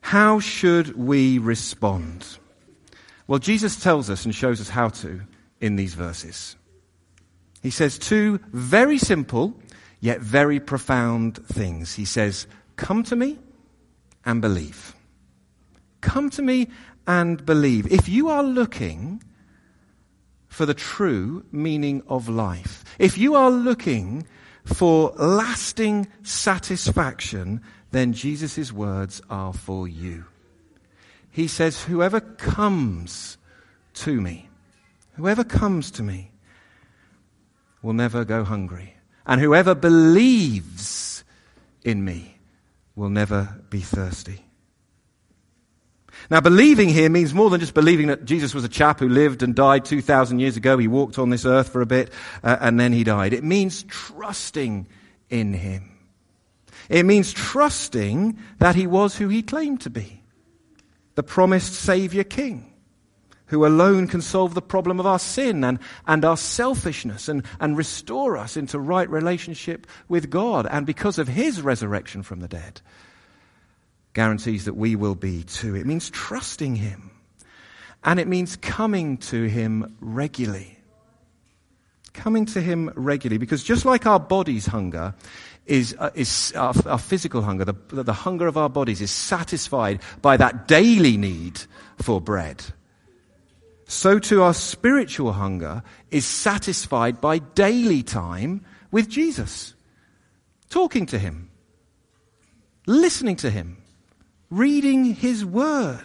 How 0.00 0.40
should 0.40 0.96
we 0.96 1.38
respond? 1.38 2.26
Well, 3.26 3.38
Jesus 3.38 3.78
tells 3.78 4.08
us 4.08 4.24
and 4.24 4.34
shows 4.34 4.60
us 4.60 4.70
how 4.70 4.88
to 4.88 5.20
in 5.60 5.76
these 5.76 5.94
verses. 5.94 6.56
He 7.62 7.70
says 7.70 7.98
two 7.98 8.40
very 8.52 8.98
simple 8.98 9.54
yet 10.00 10.20
very 10.20 10.60
profound 10.60 11.44
things. 11.46 11.94
He 11.94 12.04
says, 12.04 12.46
Come 12.76 13.02
to 13.04 13.16
me 13.16 13.38
and 14.24 14.40
believe. 14.40 14.94
Come 16.00 16.30
to 16.30 16.42
me 16.42 16.68
and 17.06 17.44
believe. 17.44 17.90
If 17.92 18.08
you 18.08 18.28
are 18.28 18.42
looking 18.42 19.22
for 20.46 20.66
the 20.66 20.74
true 20.74 21.44
meaning 21.50 22.02
of 22.08 22.28
life, 22.28 22.84
if 22.98 23.18
you 23.18 23.34
are 23.34 23.50
looking 23.50 24.26
for 24.64 25.12
lasting 25.16 26.06
satisfaction, 26.22 27.60
then 27.90 28.12
Jesus' 28.12 28.72
words 28.72 29.20
are 29.30 29.52
for 29.52 29.88
you. 29.88 30.24
He 31.30 31.48
says, 31.48 31.84
Whoever 31.84 32.20
comes 32.20 33.38
to 33.94 34.20
me, 34.20 34.48
whoever 35.14 35.44
comes 35.44 35.90
to 35.92 36.02
me 36.02 36.30
will 37.82 37.92
never 37.92 38.24
go 38.24 38.44
hungry. 38.44 38.94
And 39.26 39.40
whoever 39.40 39.74
believes 39.74 41.24
in 41.82 42.04
me 42.04 42.38
will 42.96 43.10
never 43.10 43.60
be 43.70 43.80
thirsty. 43.80 44.44
Now, 46.30 46.40
believing 46.40 46.88
here 46.88 47.08
means 47.08 47.32
more 47.32 47.48
than 47.48 47.60
just 47.60 47.74
believing 47.74 48.08
that 48.08 48.24
Jesus 48.24 48.52
was 48.54 48.64
a 48.64 48.68
chap 48.68 49.00
who 49.00 49.08
lived 49.08 49.42
and 49.42 49.54
died 49.54 49.84
2,000 49.84 50.40
years 50.40 50.56
ago. 50.56 50.76
He 50.76 50.88
walked 50.88 51.18
on 51.18 51.30
this 51.30 51.46
earth 51.46 51.68
for 51.68 51.80
a 51.80 51.86
bit 51.86 52.12
uh, 52.42 52.56
and 52.60 52.78
then 52.78 52.92
he 52.92 53.04
died. 53.04 53.32
It 53.32 53.44
means 53.44 53.84
trusting 53.84 54.86
in 55.30 55.52
him. 55.52 55.96
It 56.88 57.04
means 57.04 57.32
trusting 57.32 58.38
that 58.58 58.74
he 58.74 58.86
was 58.86 59.16
who 59.16 59.28
he 59.28 59.42
claimed 59.42 59.82
to 59.82 59.90
be 59.90 60.22
the 61.14 61.22
promised 61.22 61.74
Savior 61.74 62.24
King 62.24 62.72
who 63.48 63.66
alone 63.66 64.06
can 64.06 64.20
solve 64.20 64.54
the 64.54 64.62
problem 64.62 65.00
of 65.00 65.06
our 65.06 65.18
sin 65.18 65.64
and, 65.64 65.78
and 66.06 66.24
our 66.24 66.36
selfishness 66.36 67.28
and, 67.28 67.42
and 67.60 67.76
restore 67.76 68.36
us 68.36 68.56
into 68.56 68.78
right 68.78 69.08
relationship 69.10 69.86
with 70.08 70.30
God. 70.30 70.66
And 70.70 70.86
because 70.86 71.18
of 71.18 71.28
his 71.28 71.60
resurrection 71.60 72.22
from 72.22 72.40
the 72.40 72.48
dead, 72.48 72.80
guarantees 74.12 74.66
that 74.66 74.74
we 74.74 74.96
will 74.96 75.14
be 75.14 75.42
too. 75.44 75.74
It 75.74 75.86
means 75.86 76.10
trusting 76.10 76.76
him. 76.76 77.10
And 78.04 78.20
it 78.20 78.28
means 78.28 78.56
coming 78.56 79.16
to 79.18 79.44
him 79.44 79.96
regularly. 80.00 80.78
Coming 82.12 82.46
to 82.46 82.60
him 82.60 82.92
regularly. 82.94 83.38
Because 83.38 83.64
just 83.64 83.84
like 83.84 84.06
our 84.06 84.20
body's 84.20 84.66
hunger 84.66 85.14
is, 85.66 85.96
uh, 85.98 86.10
is 86.14 86.52
our, 86.54 86.74
our, 86.86 86.98
physical 86.98 87.42
hunger, 87.42 87.64
the, 87.64 87.74
the 87.90 88.12
hunger 88.12 88.46
of 88.46 88.56
our 88.56 88.68
bodies 88.68 89.00
is 89.00 89.10
satisfied 89.10 90.00
by 90.22 90.36
that 90.36 90.68
daily 90.68 91.16
need 91.16 91.60
for 92.00 92.20
bread 92.20 92.64
so 93.88 94.18
too 94.18 94.42
our 94.42 94.52
spiritual 94.52 95.32
hunger 95.32 95.82
is 96.10 96.26
satisfied 96.26 97.22
by 97.22 97.38
daily 97.38 98.02
time 98.02 98.62
with 98.90 99.08
Jesus. 99.08 99.72
Talking 100.68 101.06
to 101.06 101.18
Him, 101.18 101.48
listening 102.86 103.36
to 103.36 103.50
Him, 103.50 103.78
reading 104.50 105.06
His 105.14 105.42
Word, 105.42 106.04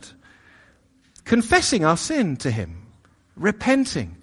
confessing 1.26 1.84
our 1.84 1.98
sin 1.98 2.38
to 2.38 2.50
Him, 2.50 2.88
repenting, 3.36 4.15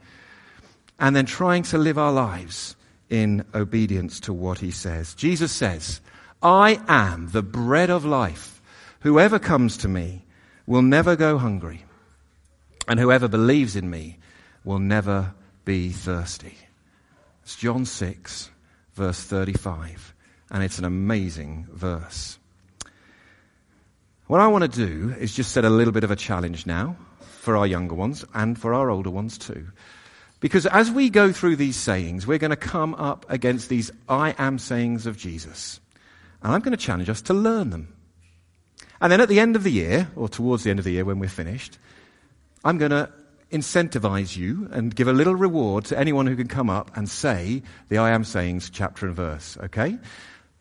and 0.98 1.14
then 1.14 1.26
trying 1.26 1.64
to 1.64 1.76
live 1.76 1.98
our 1.98 2.12
lives 2.12 2.76
in 3.10 3.44
obedience 3.54 4.20
to 4.20 4.32
what 4.32 4.58
He 4.58 4.70
says. 4.70 5.14
Jesus 5.14 5.52
says, 5.52 6.00
I 6.42 6.80
am 6.88 7.28
the 7.28 7.42
bread 7.42 7.90
of 7.90 8.06
life. 8.06 8.62
Whoever 9.00 9.38
comes 9.38 9.76
to 9.78 9.88
me 9.88 10.24
will 10.66 10.82
never 10.82 11.14
go 11.14 11.36
hungry 11.36 11.84
and 12.90 12.98
whoever 12.98 13.28
believes 13.28 13.76
in 13.76 13.88
me 13.88 14.18
will 14.64 14.80
never 14.80 15.32
be 15.64 15.90
thirsty. 15.90 16.58
It's 17.44 17.54
John 17.54 17.84
6, 17.84 18.50
verse 18.94 19.22
35. 19.22 20.12
And 20.50 20.64
it's 20.64 20.80
an 20.80 20.84
amazing 20.84 21.68
verse. 21.70 22.36
What 24.26 24.40
I 24.40 24.48
want 24.48 24.64
to 24.64 24.86
do 24.86 25.14
is 25.20 25.32
just 25.32 25.52
set 25.52 25.64
a 25.64 25.70
little 25.70 25.92
bit 25.92 26.02
of 26.02 26.10
a 26.10 26.16
challenge 26.16 26.66
now 26.66 26.96
for 27.20 27.56
our 27.56 27.64
younger 27.64 27.94
ones 27.94 28.24
and 28.34 28.58
for 28.58 28.74
our 28.74 28.90
older 28.90 29.10
ones 29.10 29.38
too. 29.38 29.68
Because 30.40 30.66
as 30.66 30.90
we 30.90 31.10
go 31.10 31.30
through 31.30 31.54
these 31.54 31.76
sayings, 31.76 32.26
we're 32.26 32.38
going 32.38 32.50
to 32.50 32.56
come 32.56 32.96
up 32.96 33.24
against 33.28 33.68
these 33.68 33.92
I 34.08 34.34
am 34.36 34.58
sayings 34.58 35.06
of 35.06 35.16
Jesus. 35.16 35.78
And 36.42 36.52
I'm 36.52 36.60
going 36.60 36.76
to 36.76 36.84
challenge 36.84 37.08
us 37.08 37.22
to 37.22 37.34
learn 37.34 37.70
them. 37.70 37.94
And 39.00 39.12
then 39.12 39.20
at 39.20 39.28
the 39.28 39.38
end 39.38 39.54
of 39.54 39.62
the 39.62 39.70
year, 39.70 40.10
or 40.16 40.28
towards 40.28 40.64
the 40.64 40.70
end 40.70 40.80
of 40.80 40.84
the 40.84 40.90
year 40.90 41.04
when 41.04 41.20
we're 41.20 41.28
finished, 41.28 41.78
I'm 42.64 42.78
going 42.78 42.90
to 42.90 43.10
incentivize 43.50 44.36
you 44.36 44.68
and 44.70 44.94
give 44.94 45.08
a 45.08 45.12
little 45.12 45.34
reward 45.34 45.84
to 45.86 45.98
anyone 45.98 46.26
who 46.26 46.36
can 46.36 46.48
come 46.48 46.70
up 46.70 46.96
and 46.96 47.08
say 47.08 47.62
the 47.88 47.98
I 47.98 48.10
am 48.10 48.24
sayings 48.24 48.70
chapter 48.70 49.06
and 49.06 49.16
verse, 49.16 49.56
okay? 49.64 49.98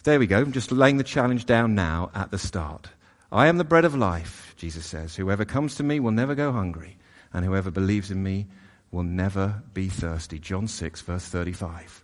There 0.04 0.20
we 0.20 0.28
go. 0.28 0.40
I'm 0.40 0.52
just 0.52 0.72
laying 0.72 0.98
the 0.98 1.04
challenge 1.04 1.46
down 1.46 1.76
now 1.76 2.10
at 2.16 2.32
the 2.32 2.40
start. 2.40 2.88
I 3.32 3.48
am 3.48 3.58
the 3.58 3.64
bread 3.64 3.86
of 3.86 3.96
life, 3.96 4.56
Jesus 4.58 4.86
says. 4.86 5.16
Whoever 5.16 5.46
comes 5.46 5.76
to 5.76 5.84
me 5.84 6.00
will 6.00 6.12
never 6.12 6.36
go 6.36 6.52
hungry, 6.52 6.98
and 7.32 7.46
whoever 7.46 7.70
believes 7.70 8.10
in 8.10 8.24
me 8.24 8.48
will 8.92 9.04
never 9.04 9.62
be 9.74 9.88
thirsty. 9.88 10.40
John 10.40 10.68
6, 10.68 11.02
verse 11.02 11.26
35. 11.26 12.04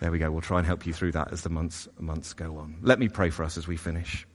There 0.00 0.12
we 0.12 0.18
go. 0.18 0.30
We'll 0.30 0.42
try 0.42 0.58
and 0.58 0.66
help 0.66 0.86
you 0.86 0.92
through 0.92 1.12
that 1.12 1.32
as 1.32 1.42
the 1.42 1.48
months, 1.48 1.88
months 1.98 2.32
go 2.32 2.58
on. 2.58 2.76
Let 2.82 2.98
me 2.98 3.08
pray 3.08 3.30
for 3.30 3.44
us 3.44 3.56
as 3.56 3.66
we 3.66 3.76
finish. 3.76 4.26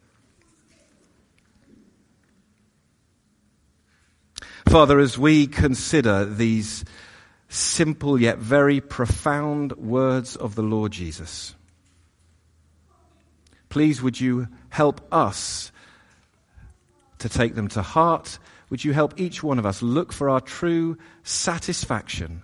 Father, 4.72 5.00
as 5.00 5.18
we 5.18 5.48
consider 5.48 6.24
these 6.24 6.86
simple 7.50 8.18
yet 8.18 8.38
very 8.38 8.80
profound 8.80 9.74
words 9.74 10.38
of 10.38 10.56
the 10.56 10.62
Lord 10.62 10.94
Jesus, 10.94 11.54
please 13.68 14.02
would 14.02 14.22
you 14.22 14.48
help 14.70 15.06
us 15.12 15.74
to 17.20 17.28
take 17.28 17.54
them 17.54 17.68
to 17.68 17.82
heart? 17.82 18.40
Would 18.70 18.86
you 18.86 18.94
help 18.94 19.20
each 19.20 19.44
one 19.44 19.60
of 19.60 19.66
us 19.66 19.82
look 19.82 20.14
for 20.14 20.30
our 20.30 20.40
true 20.40 20.98
satisfaction 21.24 22.42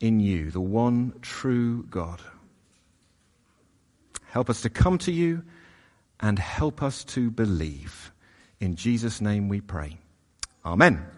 in 0.00 0.18
you, 0.18 0.50
the 0.50 0.62
one 0.62 1.12
true 1.20 1.82
God? 1.90 2.22
Help 4.30 4.48
us 4.48 4.62
to 4.62 4.70
come 4.70 4.96
to 4.96 5.12
you 5.12 5.42
and 6.20 6.38
help 6.38 6.82
us 6.82 7.04
to 7.04 7.30
believe. 7.30 8.12
In 8.60 8.76
Jesus' 8.76 9.20
name 9.20 9.50
we 9.50 9.60
pray. 9.60 9.98
Amen. 10.66 11.15